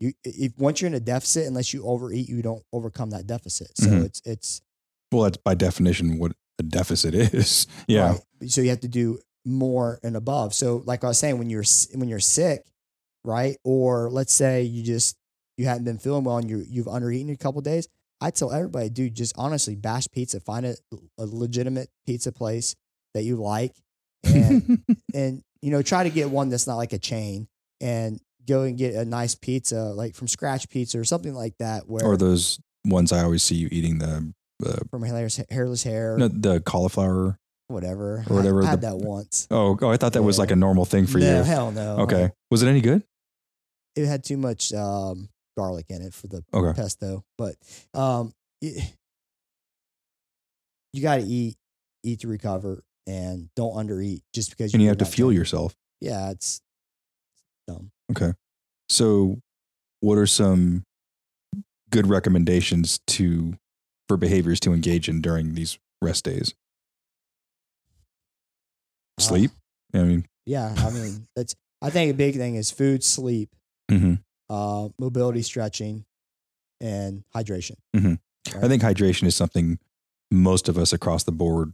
[0.00, 3.76] you if once you're in a deficit unless you overeat, you don't overcome that deficit.
[3.78, 4.04] So Mhm.
[4.04, 4.60] it's it's
[5.10, 7.66] Well, that's by definition what a deficit is.
[7.86, 8.12] Yeah.
[8.12, 8.50] right.
[8.50, 10.54] So you have to do more and above.
[10.54, 12.64] So like I was saying, when you're when you're sick,
[13.24, 13.56] right?
[13.64, 15.16] Or let's say you just
[15.56, 17.88] you hadn't been feeling well and you you've undereaten a couple days.
[18.20, 20.40] I tell everybody, dude, just honestly bash pizza.
[20.40, 20.74] Find a,
[21.18, 22.74] a legitimate pizza place
[23.14, 23.74] that you like,
[24.24, 24.82] and
[25.14, 27.48] and you know try to get one that's not like a chain
[27.80, 31.86] and go and get a nice pizza like from scratch pizza or something like that
[31.86, 34.32] where or those ones I always see you eating the
[34.66, 37.38] uh, from hairless, hairless hair no, the cauliflower.
[37.68, 40.50] whatever or whatever I, had the- that once Oh, oh, I thought that was like
[40.50, 41.42] a normal thing for no you.
[41.42, 42.30] hell no Okay.
[42.50, 43.02] Was it any good?
[43.96, 46.72] it had too much um garlic in it for the Okay.
[46.80, 47.56] pesto but
[47.94, 48.32] um
[48.62, 48.92] it,
[50.92, 51.56] you got to eat
[52.04, 55.74] eat to recover and don't undereat just because And you have to fuel yourself.
[56.00, 56.60] yeah it's
[57.66, 58.32] dumb Okay.
[58.88, 59.38] So,
[60.00, 60.82] what are some
[61.90, 63.54] good recommendations to
[64.08, 66.54] for behaviors to engage in during these rest days?
[69.18, 69.50] Uh, Sleep.
[69.94, 73.50] I mean, yeah i mean that's i think a big thing is food sleep
[73.90, 74.18] mhm.
[74.50, 76.04] uh, mobility stretching,
[76.80, 77.76] and hydration.
[77.94, 78.18] Mhm.
[78.54, 78.64] Right?
[78.64, 79.78] I think hydration is something
[80.30, 81.72] most of us across the board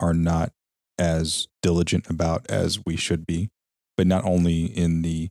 [0.00, 0.52] are not
[0.98, 3.50] as diligent about as we should be,
[3.96, 5.30] but not only in the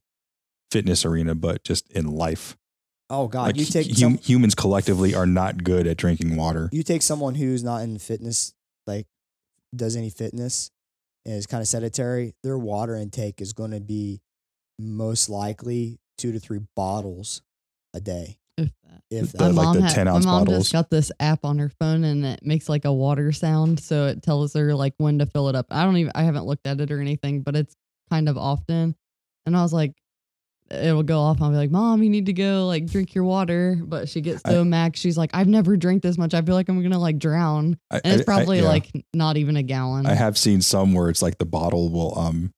[0.72, 2.58] fitness arena, but just in life.
[3.10, 6.70] Oh God, like you take hu- some, humans collectively are not good at drinking water.
[6.72, 8.54] you take someone who's not in fitness,
[8.88, 9.08] like
[9.76, 10.72] does any fitness,
[11.26, 12.34] and is kind of sedentary.
[12.44, 14.22] Their water intake is going to be
[14.80, 17.42] most likely two to three bottles
[17.94, 18.38] a day.
[18.58, 19.02] If that.
[19.10, 20.64] If The- that, like mom the had- 10 ounce my mom bottles?
[20.66, 24.08] just got this app on her phone and it makes like a water sound, so
[24.08, 25.68] it tells her like when to fill it up.
[25.72, 27.76] I don't even I haven't looked at it or anything, but it's
[28.12, 28.96] kind of often.
[29.46, 29.94] And I was like,
[30.74, 31.42] it will go off.
[31.42, 33.80] I'll be like, Mom, you need to go like drink your water.
[33.84, 35.00] But she gets so Max.
[35.00, 36.34] She's like, I've never drank this much.
[36.34, 37.78] I feel like I'm gonna like drown.
[37.92, 38.68] I, And it's I- I- probably yeah.
[38.68, 40.06] like not even a gallon.
[40.06, 42.52] I have seen some where it's like the bottle will um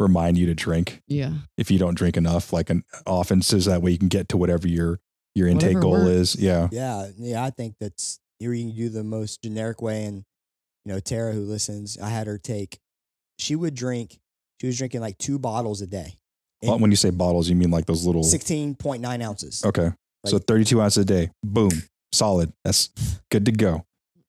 [0.00, 1.32] remind you to drink yeah.
[1.56, 4.36] if you don't drink enough, like an often so that way you can get to
[4.36, 4.98] whatever your
[5.36, 6.34] your intake Whatever goal works.
[6.34, 6.36] is.
[6.36, 6.68] Yeah.
[6.72, 10.04] yeah, yeah, I think that's here you can do the most generic way.
[10.04, 10.24] And
[10.84, 12.78] you know, Tara who listens, I had her take.
[13.38, 14.18] She would drink.
[14.60, 16.18] She was drinking like two bottles a day.
[16.68, 19.64] Well, when you say bottles, you mean like those little Sixteen point nine ounces.
[19.64, 19.90] Okay.
[20.26, 21.30] so 32 ounces a day.
[21.42, 21.70] Boom.
[22.12, 22.52] Solid.
[22.64, 22.90] That's
[23.30, 23.84] good to go.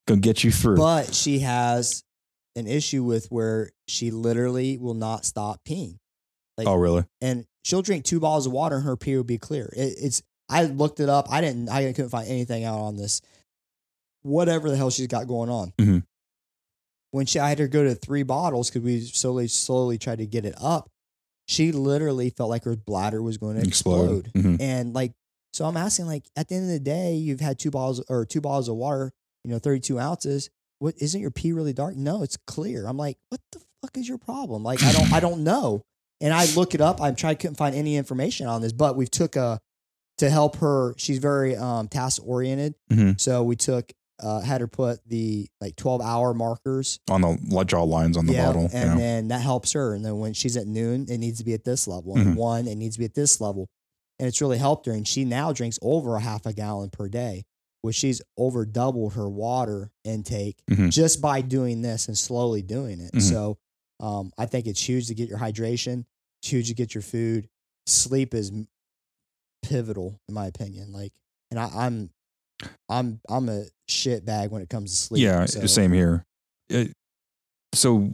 [0.08, 0.78] Gonna get you through.
[0.78, 2.04] But she has
[2.56, 5.98] an issue with where she literally will not stop peeing.
[6.58, 7.04] Like, oh, really?
[7.22, 9.74] and she'll drink two bottles of water and her pee will be clear.
[9.76, 11.28] It, it's I looked it up.
[11.30, 11.70] I didn't.
[11.70, 13.22] I couldn't find anything out on this.
[14.22, 15.74] Whatever the hell she's got going on.
[15.80, 16.04] Mhm.
[17.12, 20.26] When she, I had her go to three bottles because we slowly, slowly tried to
[20.26, 20.90] get it up.
[21.48, 24.26] She literally felt like her bladder was going to Explode.
[24.28, 24.44] explode.
[24.44, 24.62] Mhm.
[24.62, 25.14] And like,
[25.54, 28.26] so I'm asking, like, at the end of the day, you've had two bottles or
[28.26, 30.50] two bottles of water, you know, 32 ounces.
[30.80, 31.96] What isn't your pee really dark?
[31.96, 32.86] No, it's clear.
[32.88, 34.64] I'm like, what the fuck is your problem?
[34.64, 35.82] Like, I don't, I don't know.
[36.20, 37.00] And I look it up.
[37.02, 39.60] I'm trying, couldn't find any information on this, but we've took a
[40.18, 40.94] to help her.
[40.98, 43.20] She's very um, task oriented, Mhm.
[43.20, 43.92] so we took
[44.22, 48.26] uh, had her put the like 12 hour markers On the li- jaw lines on
[48.26, 48.70] the yeah, bottle.
[48.74, 48.96] And yeah.
[48.98, 49.94] then that helps her.
[49.94, 52.16] And then when she's at noon, it needs to be at this level.
[52.18, 53.68] And one, it needs to be at this level.
[54.20, 54.94] And it's really helped her.
[54.94, 57.44] And she now drinks over a half a gallon per day,
[57.82, 60.92] which she's over doubled her water intake Mhm.
[60.92, 63.12] just by doing this and slowly doing it.
[63.14, 63.22] Mhm.
[63.22, 63.58] So
[64.00, 66.06] um, I think it's huge to get your hydration,
[66.42, 67.48] it's huge to get your food.
[67.88, 68.52] Sleep is
[69.64, 70.92] pivotal, in my opinion.
[70.92, 71.14] Like,
[71.52, 72.10] and I, I'm,
[72.90, 75.24] I'm, I'm a shit bag when it comes to sleep.
[75.24, 76.24] yeah, so- same here.
[76.70, 76.94] It,
[77.74, 78.10] so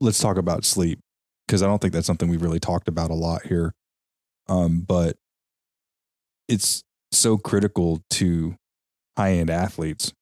[0.00, 0.98] let's talk about sleep
[1.46, 3.72] because I don't think that's something we've really talked about a lot here.
[4.48, 5.16] Um, but
[6.48, 6.82] it's
[7.12, 8.56] so critical to
[9.16, 10.12] high end athletes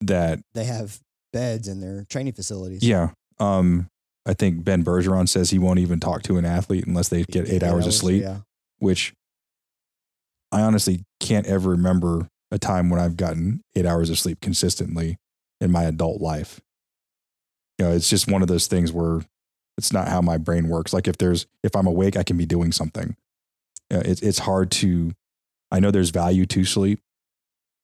[0.00, 0.98] that They have
[1.32, 2.82] beds in their training facilities.
[2.82, 3.10] yeah.
[3.38, 3.86] Um,
[4.26, 7.48] I think Ben Bergeron says he won't even talk to an athlete unless they get
[7.48, 8.38] eight hours of sleep, Yeah.
[8.78, 9.12] which
[10.52, 15.18] I honestly can't ever remember a time when I've gotten eight hours of sleep consistently
[15.60, 16.60] in my adult life.
[17.78, 19.22] You know, it's just one of those things where
[19.76, 20.92] it's not how my brain works.
[20.92, 23.16] Like if there's if I'm awake, I can be doing something.
[23.90, 25.12] You know, it's it's hard to.
[25.72, 27.00] I know there's value to sleep,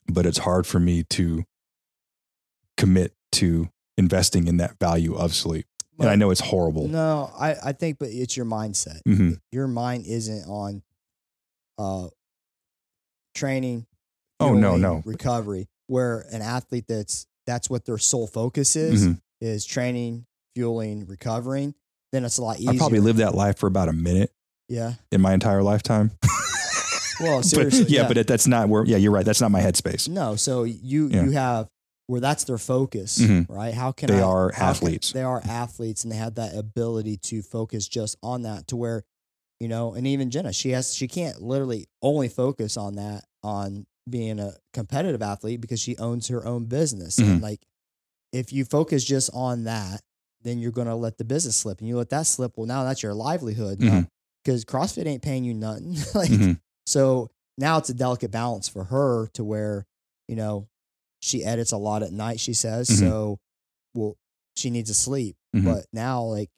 [0.07, 1.45] but it's hard for me to
[2.77, 5.67] commit to investing in that value of sleep.
[5.99, 6.87] and I know it's horrible.
[6.87, 9.01] No, I, I think, but it's your mindset.
[9.05, 10.83] hmm Your mind isn't on
[11.79, 12.09] uh,
[13.35, 13.87] training.
[14.41, 15.03] Oh, no, no.
[15.05, 15.69] recovery.
[15.87, 19.21] Where an athlete that's that's what their sole focus is Mhm.
[19.41, 21.75] is training, fueling, recovering.
[22.13, 22.73] Then it's a lot easier.
[22.73, 24.31] I probably lived that life for about a minute
[24.69, 24.95] Yeah.
[25.11, 26.11] in my entire lifetime.
[27.21, 27.87] Well, But- seriously.
[27.89, 28.85] yeah, but that's not where.
[28.85, 29.27] Yeah, you're right.
[29.27, 30.09] That's not my headspace.
[30.09, 30.37] no.
[30.37, 31.25] So you Yeah.
[31.25, 31.69] you have
[32.07, 33.49] where that's their focus, Mhm.
[33.51, 33.75] right?
[33.75, 35.13] How can They I, are how can- athletes.
[35.13, 38.69] they are athletes, and they have that ability to focus just on that.
[38.69, 39.03] To where,
[39.59, 43.87] you know, and even Jenna, she has she can't literally only focus on that on
[44.11, 47.17] being a competitive athlete because she owns her own business.
[47.19, 47.31] Mm-hmm.
[47.33, 47.61] And like,
[48.33, 50.01] if you focus just on that,
[50.43, 52.53] then you're gonna let the business slip, and you let that slip.
[52.57, 53.79] Well, now that's your livelihood
[54.45, 55.97] because CrossFit ain't paying you nothing.
[56.15, 56.61] like, Mhm.
[56.87, 59.85] so now it's a delicate balance for her to where,
[60.29, 60.69] you know,
[61.21, 62.89] she edits a lot at night, she says.
[62.89, 62.99] Mhm.
[63.01, 63.39] So,
[63.95, 64.17] well,
[64.57, 65.37] she needs to sleep.
[65.57, 65.65] Mhm.
[65.65, 66.51] But now, like,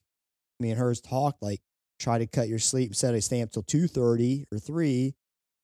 [0.59, 1.61] me and hers talked, like,
[1.99, 5.15] try to cut your sleep instead of staying up till 2.30 or 3,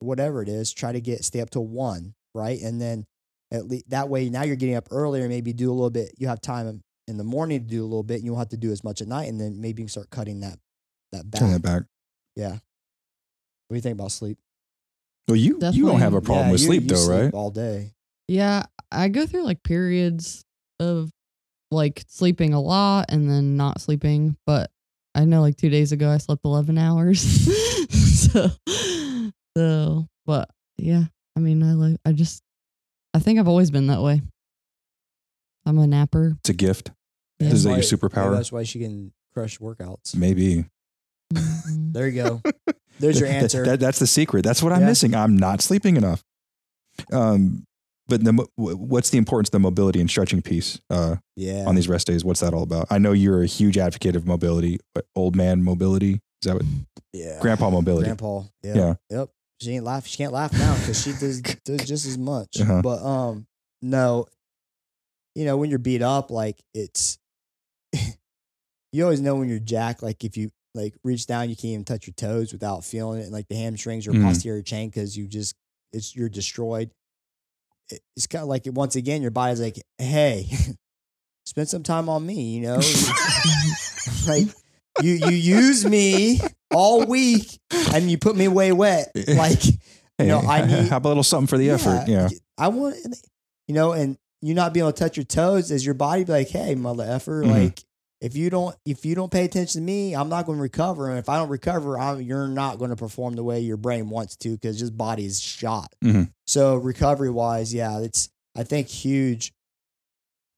[0.00, 2.60] whatever it is, try to get, stay up till 1, right?
[2.60, 3.04] And then
[3.52, 6.14] at least that way, now you're getting up earlier, maybe do a little bit.
[6.18, 8.16] You have time in the morning to do a little bit.
[8.16, 9.28] And you won't have to do as much at night.
[9.28, 10.58] And then maybe you can start cutting that,
[11.12, 11.40] that back.
[11.40, 11.82] Turn that back.
[12.34, 12.50] Yeah.
[12.50, 14.38] What do you think about sleep?
[15.28, 17.34] Well, you you don't have a problem Yeah, with you- sleep you though, right?
[17.34, 17.92] All day.
[18.28, 20.44] Yeah, I go through like periods
[20.78, 21.10] of
[21.70, 24.70] like sleeping a lot and then not sleeping, but
[25.14, 27.20] I know like 2 days ago I slept 11 hours.
[28.30, 28.50] so
[29.56, 31.04] so but yeah,
[31.36, 32.42] I mean I like I just
[33.14, 34.20] I think I've always been that way.
[35.64, 36.36] I'm a napper.
[36.40, 36.90] It's a gift.
[37.40, 37.48] Yeah.
[37.48, 38.26] Is that your superpower?
[38.26, 40.14] maybe That's why she can crush workouts.
[40.14, 40.66] Maybe.
[41.34, 41.92] Mhm.
[41.92, 42.42] There you go.
[43.00, 43.64] There's your answer.
[43.64, 44.42] that- that's the secret.
[44.44, 44.86] That's what I'm Yeah.
[44.86, 45.14] missing.
[45.14, 46.22] I'm not sleeping enough.
[47.12, 47.64] Um,
[48.08, 51.64] but the, what's the importance of the mobility and stretching piece uh, yeah.
[51.66, 52.24] on these rest days?
[52.24, 52.86] What's that all about?
[52.90, 56.64] I know you're a huge advocate of mobility, but old man mobility is that what
[57.12, 57.38] yeah.
[57.40, 58.04] grandpa mobility?
[58.04, 58.42] Grandpa.
[58.62, 58.74] Yeah.
[58.76, 58.94] Yeah.
[59.10, 59.30] Yep.
[59.60, 60.06] She ain't laugh.
[60.06, 62.60] She can't laugh now because she does, does just as much.
[62.60, 62.82] Uh-huh.
[62.82, 63.46] But um,
[63.82, 64.26] no.
[65.34, 67.18] You know, when you're beat up, like it's.
[68.92, 70.02] you always know when you're jacked.
[70.02, 73.24] Like if you like reach down, you can't even touch your toes without feeling it,
[73.24, 74.24] and like the hamstrings or Mhm.
[74.24, 75.54] posterior chain because you just
[75.92, 76.90] it's you're destroyed.
[77.90, 80.48] It- It's kind of like once again, your body's like, hey,
[81.46, 82.54] spend some time on me.
[82.56, 82.80] You know,
[84.26, 84.46] like
[85.02, 86.40] you you use me
[86.74, 87.58] all week
[87.92, 89.12] and you put me way wet.
[89.28, 89.62] Like
[90.18, 92.04] Hey, know, I need- have a little something for the effort.
[92.08, 92.28] Yeah.
[92.56, 92.96] I want
[93.68, 96.32] you know, and you not being able to touch your toes as your body be
[96.32, 97.50] like, hey, mother effer, Mhm.
[97.50, 97.84] like
[98.22, 101.10] if you don't if you don't pay attention to me, I'm not going to recover,
[101.10, 104.08] and if I don't recover, I'm, you're not going to perform the way your brain
[104.08, 105.94] wants to because your body is shot.
[106.02, 106.30] Mhm.
[106.46, 109.52] So recovery wise, yeah, it's I think huge.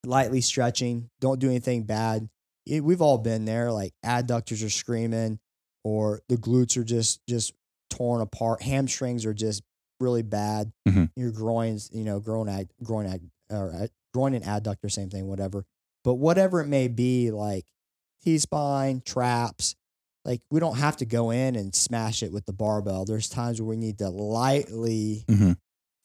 [0.07, 2.29] Lightly stretching, don't do anything bad.
[2.67, 3.73] It, we've all been there.
[3.73, 5.41] Like adductors are screaming,
[5.85, 7.53] or the glutes are just just
[7.91, 8.63] torn apart.
[8.63, 9.63] Hamstrings are just
[10.01, 10.73] really bad.
[10.87, 11.11] Mhm.
[11.17, 15.65] Your groins, you know, groin ad, groin ad, or groin and adductor, same thing, whatever.
[16.05, 17.67] But whatever it may be, like
[18.23, 19.75] T spine, traps,
[20.25, 23.05] like we don't have to go in and smash it with the barbell.
[23.05, 25.57] There's times where we need to lightly Mhm.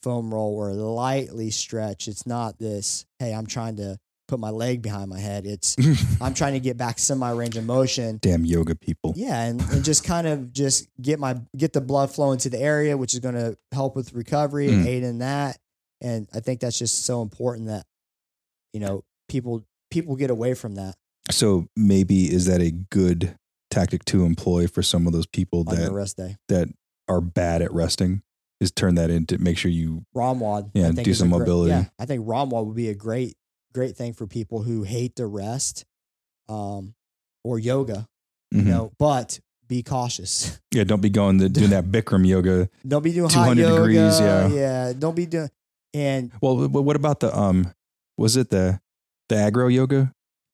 [0.02, 2.08] foam roll or lightly stretch.
[2.08, 3.98] It's not this, hey, I'm trying to
[4.34, 5.46] put my leg behind my head.
[5.46, 5.76] It's
[6.22, 8.18] I'm trying to get back semi range of motion.
[8.22, 9.14] Damn yoga people.
[9.16, 12.60] Yeah, and, and just kind of just get my get the blood flowing to the
[12.60, 14.88] area, which is going to help with recovery and Mm.
[14.88, 15.58] aid in that.
[16.02, 17.86] And I think that's just so important that
[18.74, 20.96] you know people people get away from that
[21.32, 23.36] So maybe is that a good
[23.70, 26.38] tactic to employ for some of those people on that rest day.
[26.50, 26.68] that
[27.08, 28.24] are bad at resting?
[28.60, 31.72] Is turn that into make sure you ROMWOD, Yeah, do some great- mobility.
[31.72, 33.36] yeah, I think ROMWOD would be a great
[33.74, 35.86] great thing for people who hate to rest,
[36.50, 36.94] um,
[37.44, 38.08] or yoga.
[38.52, 38.66] You Mhm.
[38.68, 40.60] know, but be cautious.
[40.72, 42.70] yeah don't be going to doing that Bikram yoga.
[42.88, 43.76] Don't be doing hot 200 yoga.
[43.82, 44.48] degrees, yeah.
[44.48, 44.94] yeah.
[44.94, 45.50] Don't be doing.
[45.94, 47.72] And Well, what about the um?
[48.18, 48.80] Was it the
[49.30, 50.14] the agro yoga?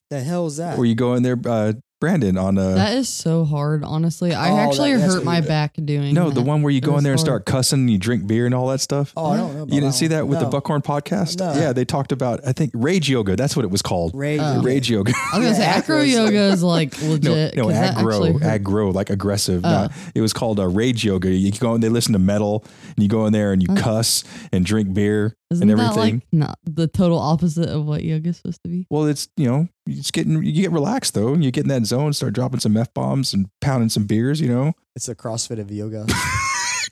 [0.09, 0.77] The hell's that?
[0.77, 4.33] Where you go in there, uh, Brandon, on uh, that is so hard, honestly.
[4.33, 6.41] I Oh, actually that- that's hurt what my you- back doing no, the that.
[6.43, 8.45] one where you go in It there and was start cussing and you drink beer
[8.45, 9.11] and all that stuff.
[9.17, 9.63] oh, I don't know.
[9.63, 10.51] About you didn't see that with the No.
[10.51, 11.39] Buckhorn podcast?
[11.39, 11.51] No.
[11.59, 13.35] Yeah, they talked about I think rage yoga.
[13.35, 14.11] That's what it was called.
[14.15, 14.39] Rage.
[14.41, 14.61] Oh.
[14.61, 15.11] Rage yoga.
[15.33, 17.55] I was gonna Yeah, say acro acro is yoga is like no, legit.
[17.57, 18.61] no, 'cause that actually aggro, hurt.
[18.63, 19.65] aggro, like aggressive.
[19.65, 19.69] Oh.
[19.69, 21.29] Not, it was called uh, rage yoga.
[21.29, 22.63] You go and they listen to metal,
[22.95, 23.75] and you go in there and you Oh.
[23.75, 24.23] cuss
[24.53, 26.15] and drink beer Isn't and that everything.
[26.15, 28.85] like not the total opposite of what yoga is supposed to be?
[28.89, 31.69] well, it's you know, you just getting you get relaxed though, and you get in
[31.69, 34.39] that zone, start dropping some f bombs and pounding some beers.
[34.39, 36.05] You know, It's a CrossFit of yoga.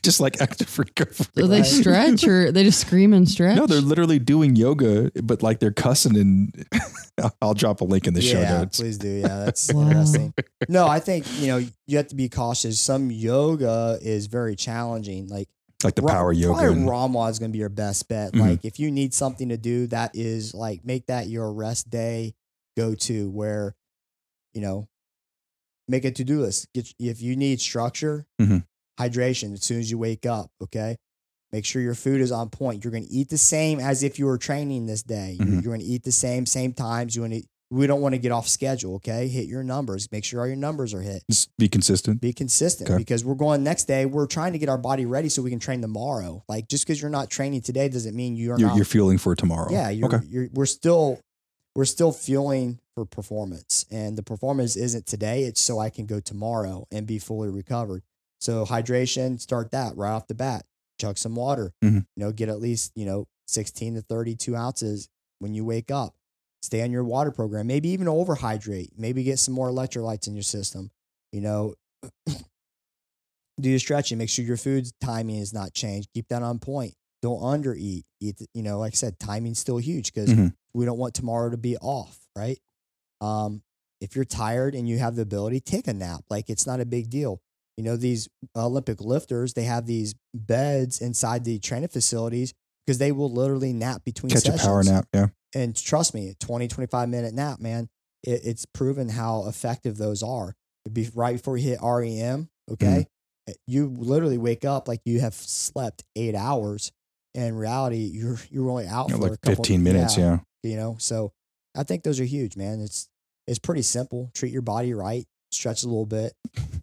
[0.02, 1.26] just like active recovery.
[1.34, 1.66] Do they Right.
[1.66, 3.56] stretch or they just scream and stretch?
[3.56, 6.66] No, they're literally doing yoga, but like they're cussing and
[7.42, 8.78] I'll drop a link in the show notes.
[8.80, 9.08] please do.
[9.08, 9.82] Yeah, that's Wow.
[9.82, 10.34] interesting.
[10.68, 12.80] No, I think you know you have to be cautious.
[12.80, 15.28] Some yoga is very challenging.
[15.28, 15.48] Like
[15.84, 16.58] Like the Ra- power yoga.
[16.58, 18.32] Probably And, ROMWOD is going to be your best bet.
[18.32, 18.40] Mhm.
[18.40, 22.34] Like if you need something to do, that is like make that your rest day
[22.76, 23.76] go to where,
[24.54, 24.88] you know,
[25.86, 26.66] make a to do list.
[26.74, 28.64] Get if you need structure, Mhm.
[28.98, 30.50] hydration as soon as you wake up.
[30.60, 30.96] Okay,
[31.52, 32.82] make sure your food is on point.
[32.82, 35.36] You're going to eat the same as if you were training this day.
[35.38, 35.52] You're, Mhm.
[35.62, 37.14] you're going to eat the same same times.
[37.14, 37.42] You want to.
[37.70, 38.94] We don't want to get off schedule.
[38.96, 40.10] Okay, hit your numbers.
[40.10, 42.20] Make sure all your numbers are hit just be consistent.
[42.20, 42.96] be consistent Okay.
[42.98, 44.06] because we're going next day.
[44.06, 46.42] We're trying to get our body ready so we can train tomorrow.
[46.48, 48.76] Like just because you're not training today doesn't mean you're, You're, not.
[48.76, 49.70] you're fueling for tomorrow.
[49.70, 50.26] yeah, you're, okay.
[50.28, 50.48] you're.
[50.54, 51.20] We're still,
[51.76, 55.44] we're still fueling for performance, and the performance isn't today.
[55.44, 58.02] It's so I can go tomorrow and be fully recovered.
[58.40, 60.64] So hydration, start that right off the bat.
[60.98, 61.74] Chug some water.
[61.84, 62.06] Mhm.
[62.16, 65.08] You know, get at least you know 16 to 32 ounces
[65.38, 66.14] when you wake up.
[66.62, 67.66] Stay on your water program.
[67.66, 68.90] Maybe even overhydrate.
[68.96, 70.90] Maybe get some more electrolytes in your system.
[71.32, 71.74] You know,
[73.60, 74.18] do your stretching.
[74.18, 76.08] Make sure your food timing is not changed.
[76.14, 76.94] Keep that on point.
[77.22, 78.02] Don't undereat.
[78.20, 80.54] Eat, you know, like I said, timing's still huge because Mhm.
[80.74, 82.58] we don't want tomorrow to be off, right?
[83.20, 83.62] Um,
[84.00, 86.24] if you're tired and you have the ability, take a nap.
[86.30, 87.40] Like it's not a big deal.
[87.76, 92.54] You know, these Olympic lifters, they have these beds inside the training facilities
[92.86, 95.06] because they will literally nap between Catch sessions a power nap.
[95.12, 95.26] Yeah.
[95.54, 97.88] And trust me, a 20, 25 minute nap, man,
[98.22, 100.54] it, it's proven how effective those are.
[100.84, 102.86] It'd be right before you hit REM, okay?
[103.48, 103.50] Mm-hmm.
[103.50, 106.92] Uh, You literally wake up like you have slept eight hours.
[107.34, 110.16] And in reality, you're you're only out You know, for a like couple 15 minutes.
[110.16, 110.38] Yeah.
[110.62, 111.32] You know, so
[111.76, 112.80] I think those are huge, man.
[112.80, 113.08] It's
[113.46, 114.30] it's pretty simple.
[114.34, 116.32] Treat your body right, stretch a little bit,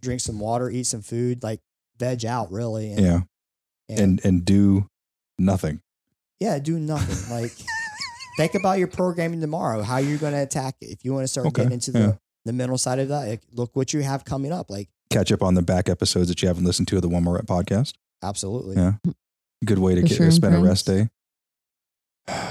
[0.00, 1.60] drink some water, eat some food, like
[1.98, 2.92] veg out really.
[2.92, 3.20] And, Yeah.
[3.88, 4.86] and, And, and do
[5.38, 5.80] nothing.
[6.40, 7.30] yeah, do nothing.
[7.36, 7.52] Like
[8.36, 10.86] think about your programming tomorrow, how you're going to attack it.
[10.90, 12.12] If you want to start Okay, getting into the, yeah.
[12.44, 14.70] the mental side of that, like, look what you have coming up.
[14.70, 17.22] Like, Catch up on the back episodes that you haven't listened to of the One
[17.24, 17.92] More Rep podcast.
[18.22, 18.76] absolutely.
[18.76, 18.92] Yeah.
[19.64, 21.08] Good way to For get sure, spend a rest day.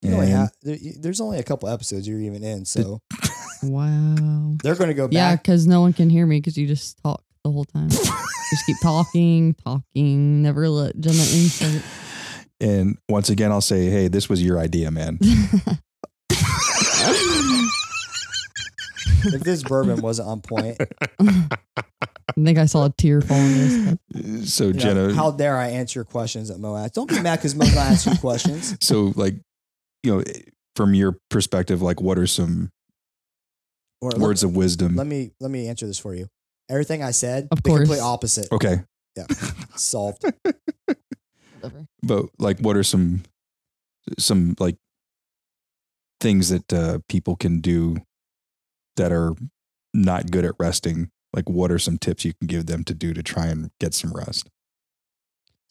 [0.00, 3.00] You only And- have, there, there's only a couple episodes you're even in, so
[3.64, 4.54] Wow.
[4.62, 7.24] they're going to go Yeah, because no one can hear me because you just talk
[7.42, 7.88] the whole time.
[7.90, 10.42] just keep talking, talking.
[10.42, 11.82] Never let Jenna insert.
[12.60, 15.18] And once again, I'll say, hey, this was your idea, man.
[19.24, 20.76] if this bourbon wasn't on point,
[21.20, 24.54] I think I saw a tear fall in this.
[24.54, 26.92] So you know, Jenna, how dare I answer your questions at Moab?
[26.92, 28.76] Don't be mad because Moab asks you questions.
[28.84, 29.34] so like,
[30.02, 30.24] you know,
[30.76, 32.70] from your perspective, like, what are some
[34.00, 34.96] Or let- words of wisdom?
[34.96, 36.28] Let me let me answer this for you.
[36.70, 38.46] Everything I said, Of the complete opposite.
[38.52, 38.82] okay,
[39.16, 39.24] Yeah,
[39.74, 40.22] Solved.
[41.68, 41.86] Whatever.
[42.02, 43.22] but like, what are some
[44.18, 44.76] some like
[46.20, 47.96] things that uh, people can do
[48.96, 49.34] that are
[49.94, 51.10] not good at resting?
[51.32, 53.94] Like, what are some tips you can give them to do to try and get
[53.94, 54.48] some rest?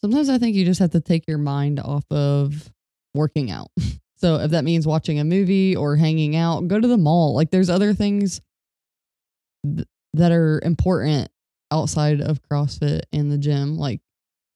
[0.00, 2.70] Sometimes I think you just have to take your mind off of
[3.14, 3.70] working out.
[4.20, 7.36] So if that means watching a movie or hanging out, go to the mall.
[7.36, 8.40] Like there's other things
[9.64, 11.30] th- that are important
[11.70, 13.78] outside of CrossFit and the gym.
[13.78, 14.00] Like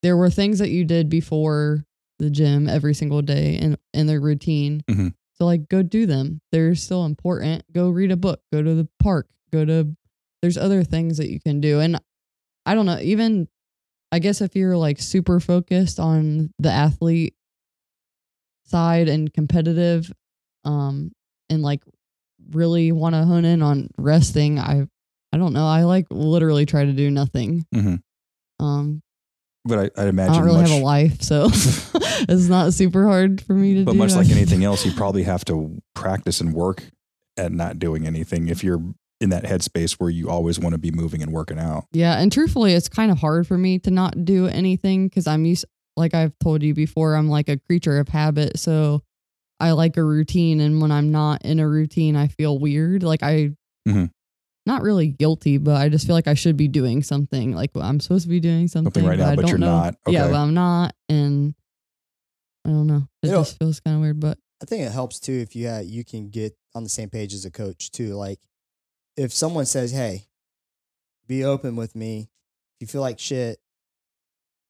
[0.02, 1.84] there were things that you did before
[2.18, 4.82] the gym every single day in in their routine.
[4.90, 5.14] Mhm.
[5.34, 6.40] So like go do them.
[6.52, 7.64] They're still important.
[7.72, 8.40] Go read a book.
[8.52, 9.28] Go to the park.
[9.52, 9.96] Go to
[10.40, 11.80] there's other things that you can do.
[11.80, 12.00] And
[12.66, 13.48] I don't know, even
[14.12, 17.34] I guess if you're like super focused on the athlete
[18.64, 20.12] side and competitive,
[20.64, 21.12] um,
[21.50, 21.82] and like
[22.50, 24.86] really want to hone in on resting, I
[25.32, 25.66] I don't know.
[25.66, 27.64] I like literally try to do nothing.
[27.74, 28.02] Mhm.
[28.60, 29.02] Um,
[29.64, 33.40] But I, I'd I don't really much, have a life, so it's not super hard
[33.40, 33.98] for me to but do.
[33.98, 36.82] much like anything else, you probably have to practice and work
[37.36, 38.82] at not doing anything if you're
[39.20, 41.84] in that headspace where you always want to be moving and working out.
[41.92, 45.44] Yeah, and truthfully, it's kind of hard for me to not do anything because I'm
[45.44, 45.64] used.
[45.96, 48.58] Like I've told you before, I'm like a creature of habit.
[48.58, 49.02] So
[49.60, 53.04] I like a routine, and when I'm not in a routine, I feel weird.
[53.04, 53.50] Like I,
[53.86, 54.10] Mhm.
[54.66, 57.52] Not really guilty, but I just feel like I should be doing something.
[57.54, 59.66] Like I'm supposed to be doing something, right now, I but don't you're know.
[59.82, 59.94] not.
[60.06, 61.54] Yeah, but I'm not, and
[62.64, 63.08] I don't know.
[63.22, 65.56] It You know- just feels kind of weird, but I think it helps too if
[65.56, 68.14] you uh, you can get on the same page as a coach too.
[68.14, 68.38] Like
[69.16, 70.28] if someone says, "Hey,
[71.26, 72.30] be open with me.
[72.80, 73.58] If you feel like shit,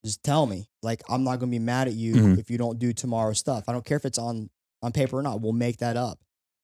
[0.03, 0.69] just tell me.
[0.81, 2.39] Like I'm not gonna be mad at you Mhm.
[2.39, 3.65] if you don't do tomorrow's stuff.
[3.67, 4.49] I don't care if it's on
[4.81, 5.39] on paper or not.
[5.41, 6.19] We'll make that up.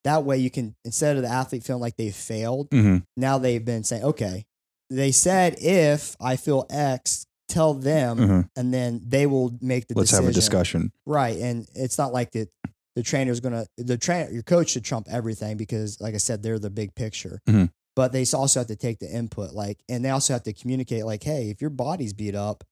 [0.06, 3.64] That way you can instead of the athlete feeling like they failed, hmm now they've
[3.64, 4.46] been saying, okay,
[4.90, 8.50] they said if I feel X, tell them, Mhm.
[8.56, 10.26] and then they will make the Let's decision.
[10.26, 10.92] have a discussion.
[11.06, 11.38] Right.
[11.40, 12.48] And it's not like the
[12.96, 16.60] the trainer's gonna the trainer your coach should trump everything because like I said, they're
[16.60, 17.42] the big picture.
[17.48, 17.70] Mhm.
[17.96, 21.06] But they also have to take the input, like and they also have to communicate
[21.06, 22.64] like, hey, if your body's beat up,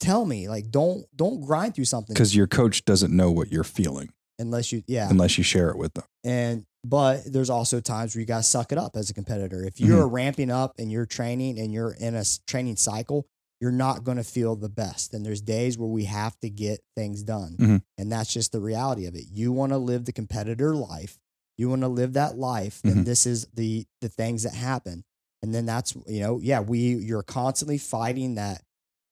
[0.00, 0.48] tell me.
[0.48, 4.72] Like don't don't grind through something Because your coach doesn't know what you're feeling unless
[4.72, 5.08] you yeah.
[5.08, 6.04] unless you share it with them.
[6.24, 9.64] And but there's also times where you gotta suck it up as a competitor.
[9.64, 13.26] If you're ramping up and you're training and you're in a training cycle,
[13.60, 15.14] you're not gonna feel the best.
[15.14, 17.56] And there's days where we have to get things done.
[17.58, 17.82] Mhm.
[17.98, 19.26] And that's just the reality of it.
[19.30, 21.18] You want to live the competitor life.
[21.56, 23.04] You want to live that life, then Mhm.
[23.04, 25.04] this is the the things that happen.
[25.42, 28.62] And then that's you know, yeah, we you're constantly fighting that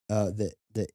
[0.09, 0.87] uh the the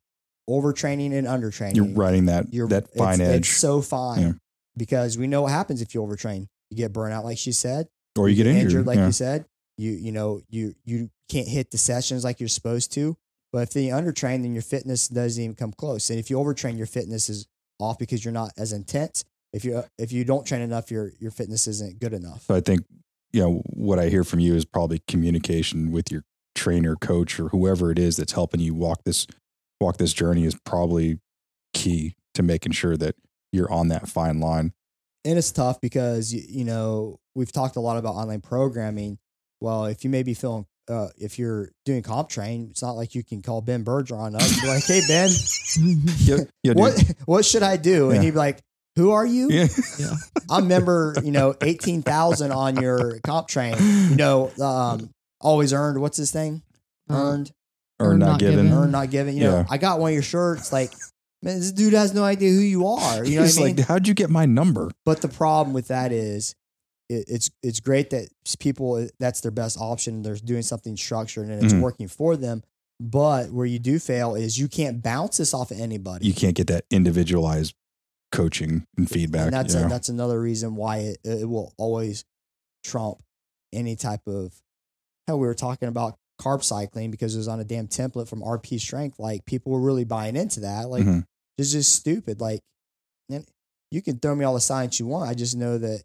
[0.50, 4.32] overtraining and undertraining You're riding that you're that it's- fine edge, It's so fine Yeah.
[4.76, 6.48] because we know what happens if you overtrain.
[6.70, 8.86] You get burnt out, like she said, or you get injured.
[8.86, 9.06] like yeah.
[9.06, 9.46] you said.
[9.78, 13.16] You you know you you can't hit the sessions like you're supposed to.
[13.52, 16.10] But if you undertrain, then your fitness doesn't even come close.
[16.10, 17.46] And if you overtrain, your fitness is
[17.78, 19.24] off because you're not as intense.
[19.52, 22.42] If you if you don't train enough, your your fitness isn't good enough.
[22.42, 22.82] So I think,
[23.32, 26.22] you know, what I hear from you is probably communication with your
[26.54, 29.26] trainer, coach, or whoever it is that's helping you walk this
[29.80, 31.20] walk this journey is probably
[31.72, 33.14] key to making sure that
[33.52, 34.72] you're on that fine line.
[35.26, 39.18] And it's tough because you, you know we've talked a lot about online programming.
[39.60, 43.24] Well, if you may be feeling uh, if you're doing CompTrain, it's not like you
[43.24, 45.30] can call Ben Bergeron up and be like, "Hey Ben,
[46.18, 46.76] Yeah, yeah, dude.
[46.76, 48.14] what what should I do?" Yeah.
[48.14, 48.60] And he'd be like,
[48.96, 49.48] "Who are you?
[49.50, 49.66] Yeah.
[50.50, 54.10] I'm member, you know, eighteen thousand on your CompTrain.
[54.10, 55.10] You know, um,
[55.40, 56.00] always earned.
[56.00, 56.62] What's this thing?
[57.10, 57.52] Earned, Earned,
[57.98, 58.66] or Or not, not given.
[58.66, 58.72] given.
[58.78, 59.34] earned, not given.
[59.36, 60.72] You know, I got one of your shirts.
[60.72, 60.92] Like,
[61.46, 63.24] man, this dude has no idea who you are.
[63.24, 63.76] You know He's what I mean?
[63.76, 64.90] like, how'd you get my number?
[65.04, 66.54] But the problem with that is,
[67.08, 68.28] it, it's it's great that
[68.58, 70.22] people that's their best option.
[70.22, 71.80] They're doing something structured and it's Mhm.
[71.80, 72.62] working for them.
[72.98, 76.26] But where you do fail is you can't bounce this off of anybody.
[76.26, 77.74] You can't get that individualized
[78.32, 79.44] coaching and feedback.
[79.46, 82.24] and that's a, that's another reason why it, it will always
[82.84, 83.18] trump
[83.72, 84.52] any type of
[85.28, 88.42] how we were talking about carb cycling because it was on a damn template from
[88.42, 89.18] RP Strength.
[89.18, 90.88] Like people were really buying into that.
[90.88, 91.24] Like Mhm.
[91.58, 92.40] It's just stupid.
[92.40, 92.60] Like,
[93.30, 93.46] and
[93.90, 95.28] you can throw me all the science you want.
[95.28, 96.02] I just know that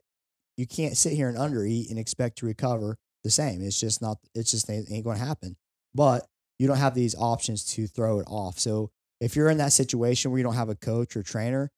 [0.58, 3.62] you can't sit here and undereat and expect to recover the same.
[3.62, 4.18] It's just not.
[4.36, 5.56] It's just ain't, ain't going to happen.
[5.93, 6.26] But
[6.60, 8.60] you don't have these options to throw it off.
[8.60, 11.72] So if you're in that situation where you don't have a coach or trainer,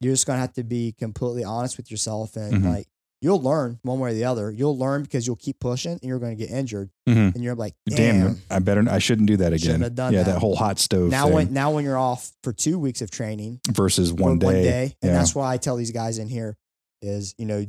[0.00, 2.64] you're just going to have to be completely honest with yourself and Mhm.
[2.64, 2.88] like
[3.20, 4.50] you'll learn one way or the other.
[4.50, 6.90] You'll learn because you'll keep pushing and you're going to get injured.
[7.08, 7.34] Mhm.
[7.34, 8.42] And you're like, Damn, damn.
[8.50, 8.84] I better.
[8.88, 9.58] I shouldn't do that again.
[9.60, 10.32] Shouldn't have done yeah, that.
[10.34, 10.38] that.
[10.38, 13.60] whole hot stove Now thing when now when you're off for two weeks of training,
[13.70, 14.46] versus one day.
[14.46, 14.82] one day.
[15.02, 15.18] And Yeah.
[15.18, 16.56] that's why I tell these guys in here
[17.02, 17.64] is, you know,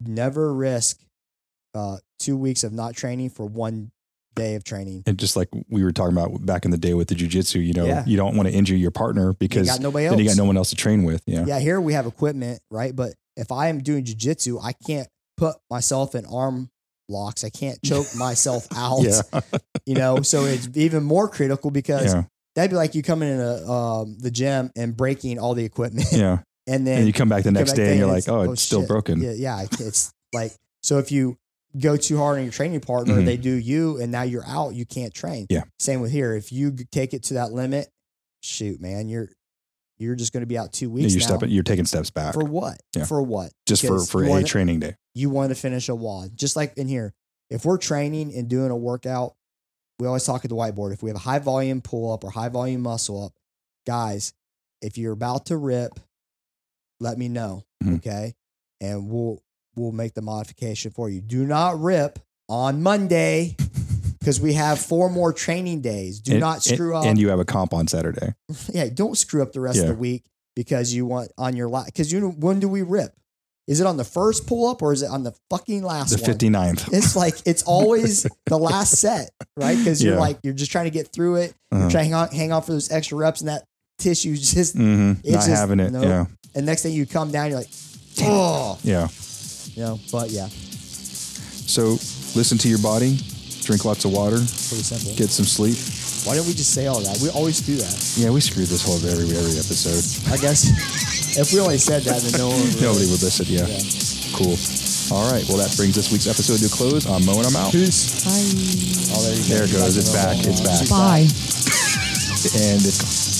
[0.00, 1.00] never risk
[1.74, 3.90] uh, two weeks of not training for one
[4.34, 5.02] day of training.
[5.06, 7.72] And just like we were talking about back in the day with the jujitsu, you
[7.74, 8.04] know, Yeah.
[8.06, 10.12] you don't want to injure your partner because You got nobody else.
[10.12, 11.22] then you got no one else to train with.
[11.26, 11.44] Yeah.
[11.46, 12.94] yeah, here we have equipment, right?
[12.94, 16.68] But if I am doing jujitsu, I can't put myself in arm
[17.08, 17.44] locks.
[17.44, 19.02] I can't choke myself out.
[19.02, 19.40] Yeah.
[19.86, 22.24] You know, so it's even more critical because yeah.
[22.54, 26.08] that'd be like you coming in a, um, the gym and breaking all the equipment,
[26.12, 26.40] Yeah.
[26.66, 28.62] and then And you come back the next back day and you're like, oh, it's
[28.62, 28.88] still shit.
[28.88, 29.22] broken.
[29.22, 31.36] Yeah, yeah, it's like so if you
[31.78, 33.24] go too hard on your training partner, Mhm.
[33.26, 34.74] they do you, and now you're out.
[34.74, 35.46] You can't train.
[35.50, 35.62] Yeah.
[35.78, 36.34] Same with here.
[36.34, 37.88] If you take it to that limit,
[38.42, 39.28] shoot, man, you're
[39.98, 41.12] you're just going to be out two weeks.
[41.12, 41.26] you're now.
[41.26, 42.78] stepping, you're taking steps back for what?
[42.96, 43.04] Yeah.
[43.04, 43.52] For what?
[43.66, 44.94] just for, Because for you a wanna- training day.
[45.14, 47.12] You want to finish a WOD, just like in here.
[47.50, 49.34] If we're training and doing a workout,
[49.98, 50.92] we always talk at the whiteboard.
[50.92, 53.32] If we have a high volume pull up or high volume muscle up,
[53.86, 54.32] guys,
[54.80, 55.98] if you're about to rip,
[57.00, 57.96] let me know, Mhm.
[57.96, 58.34] okay?
[58.80, 59.42] And we'll
[59.76, 61.20] we'll make the modification for you.
[61.20, 62.18] Do not rip
[62.48, 63.56] on Monday
[64.28, 66.20] because we have four more training days.
[66.20, 67.04] Do And- not screw and, up.
[67.06, 68.34] And you have a comp on Saturday.
[68.74, 69.84] yeah, don't screw up the rest Yeah.
[69.84, 70.24] of the week
[70.54, 71.86] because you want on your last.
[71.86, 73.14] Because you know when do we rip?
[73.66, 76.22] Is it on the first pull up or is it on the fucking last The
[76.22, 76.38] one?
[76.38, 76.92] 59th.
[76.92, 79.78] It's like it's always the last set, right?
[79.78, 80.20] Because you're Yeah.
[80.20, 81.54] like you're just trying to get through it.
[81.72, 81.80] Uh-huh.
[81.84, 83.64] You're trying to hang on, hang on for those extra reps, and that
[83.98, 84.76] tissue just.
[84.76, 85.20] Mhm.
[85.20, 85.90] It's Not just- having it.
[85.90, 86.02] no.
[86.02, 86.26] Yeah.
[86.54, 87.70] And next thing you come down, you're like,
[88.22, 89.08] oh, Yeah.
[89.74, 91.92] you know, but yeah, So
[92.34, 93.18] listen to your body,
[93.68, 95.12] drink lots of water, pretty simple.
[95.12, 95.76] get some sleep.
[96.24, 97.20] Why don't we just say all that?
[97.20, 97.92] We always do that.
[98.16, 100.00] Yeah, we screwed this whole every every episode.
[100.32, 100.72] I guess
[101.36, 103.44] if we only said that, then no one would really- Nobody would listen.
[103.44, 103.68] Yeah.
[103.68, 103.84] Yeah.
[104.32, 104.56] Cool.
[105.12, 105.44] All right.
[105.48, 107.04] Well, that brings this week's episode to a close.
[107.04, 107.72] I'm Mo and I'm out.
[107.72, 108.24] Peace.
[108.24, 109.16] Bye.
[109.16, 109.48] Oh, there you go.
[109.52, 109.96] There it goes.
[110.00, 110.36] It's back.
[110.40, 110.88] It's back.
[110.88, 111.28] Bye.
[112.38, 113.37] And it's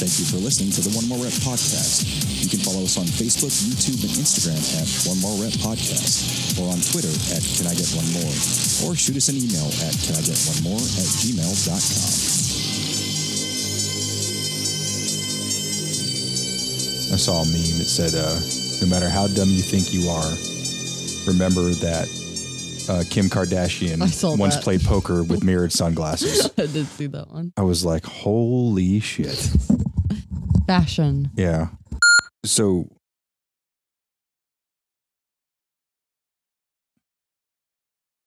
[0.00, 2.08] Thank you for listening to the One More Rep podcast.
[2.40, 6.72] You can follow us on Facebook, YouTube, and Instagram at One More Rep Podcast, or
[6.72, 8.32] on Twitter at Can I Get One More,
[8.88, 12.40] or shoot us an email at Can I Get One More at gmail.com.
[17.12, 18.40] I saw a meme that said, uh,
[18.80, 20.32] "No matter how dumb you think you are,
[21.28, 22.08] remember that
[22.88, 24.00] uh, Kim Kardashian
[24.38, 24.64] once that.
[24.64, 27.52] played poker with mirrored sunglasses." I did see that one.
[27.58, 29.50] I was like, "Holy shit!"
[30.70, 31.30] Fashion.
[31.34, 31.66] Yeah.
[32.44, 32.86] So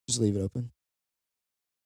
[0.10, 0.72] Just leave it open.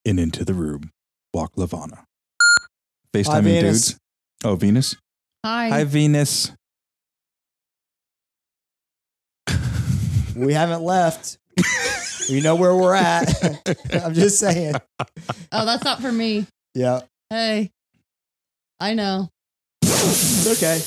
[0.04, 0.90] and into the room
[1.32, 1.98] walk Lavana.
[1.98, 3.86] Hi, FaceTiming Venus.
[3.90, 4.00] dudes.
[4.42, 4.96] Oh, Venus.
[5.44, 5.68] Hi.
[5.68, 6.50] Hi, Venus.
[10.34, 11.38] We haven't left.
[12.30, 13.28] we know where we're at.
[14.04, 14.74] I'm just saying.
[15.52, 16.46] oh, that's not for me.
[16.74, 17.02] Yeah.
[17.30, 17.70] Hey.
[18.80, 19.30] I know.
[20.00, 20.78] It's okay.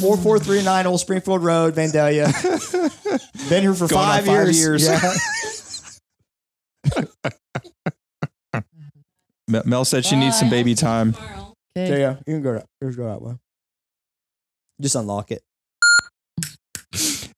[0.00, 2.32] 4439 Old Springfield Road, Vandalia.
[3.48, 4.58] Been here for Going on five, five years.
[4.58, 4.88] years.
[4.88, 5.14] Yeah.
[9.48, 11.12] M- Mel said she needs some baby time.
[11.74, 11.92] there Okay.
[11.92, 12.18] you go.
[12.26, 12.66] You can go that.
[12.82, 13.34] Just go that way.
[14.80, 15.42] Just unlock it.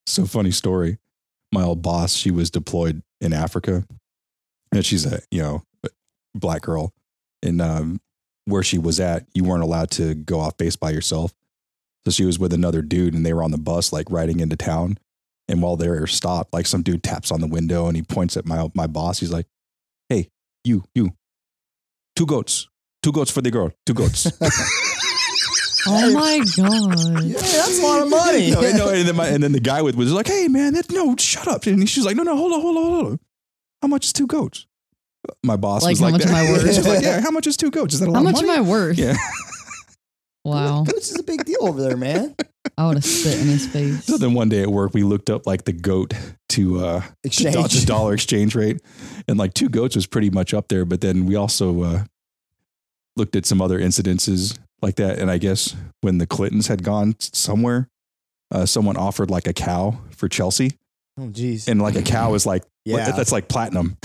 [0.06, 0.98] So funny story.
[1.52, 3.84] My old boss, she was deployed in Africa,
[4.72, 5.62] and she's a you know
[6.34, 6.92] black girl,
[7.42, 8.00] and um,
[8.46, 11.34] where she was at, you weren't allowed to go off base by yourself.
[12.04, 14.56] So she was with another dude, and they were on the bus like riding into
[14.56, 14.98] town.
[15.48, 18.36] And while they were stopped, like some dude taps on the window and he points
[18.36, 19.20] at my my boss.
[19.20, 19.46] He's like,
[20.08, 20.28] "Hey,
[20.64, 21.12] you, you,
[22.16, 22.68] two goats,
[23.02, 24.30] two goats for the girl, two goats."
[25.88, 27.22] Oh my god.
[27.22, 28.50] Yeah, that's a lot of money.
[28.52, 30.90] no, no, and then my, and then the guy with was like, "Hey, man, that
[30.90, 33.20] no, shut up!" And she's like, "No, no, hold on, hold on, hold on.
[33.82, 34.66] How much is two goats?"
[35.44, 36.52] My boss Like, was how like, much am I that.
[36.64, 36.74] worth?
[36.74, 37.94] She's like, "Yeah, how much is two goats?
[37.94, 38.98] Is that a lot How much of am money?" I worth?
[38.98, 39.16] Yeah.
[40.44, 40.84] Wow.
[40.86, 42.36] Which is a big deal over there, man.
[42.78, 44.04] I would have spit in his face.
[44.04, 46.14] So then one day at work, we looked up like the goat
[46.50, 48.80] to uh, the do- the dollar exchange rate,
[49.26, 50.84] and like two goats was pretty much up there.
[50.84, 52.04] But then we also uh,
[53.16, 57.16] looked at some other incidences like that, and I guess when the Clintons had gone
[57.18, 57.88] somewhere,
[58.52, 60.76] uh, someone offered like a cow for Chelsea,
[61.18, 61.66] Oh, jeez.
[61.66, 63.10] and like a cow is like Yeah.
[63.10, 63.96] that's like platinum.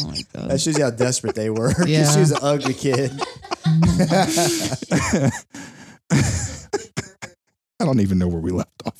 [0.00, 0.50] Oh my god.
[0.50, 1.72] That shows you how desperate they were.
[1.86, 2.10] Yeah.
[2.10, 3.12] she was an ugly kid.
[7.80, 8.94] I don't even know where we left off.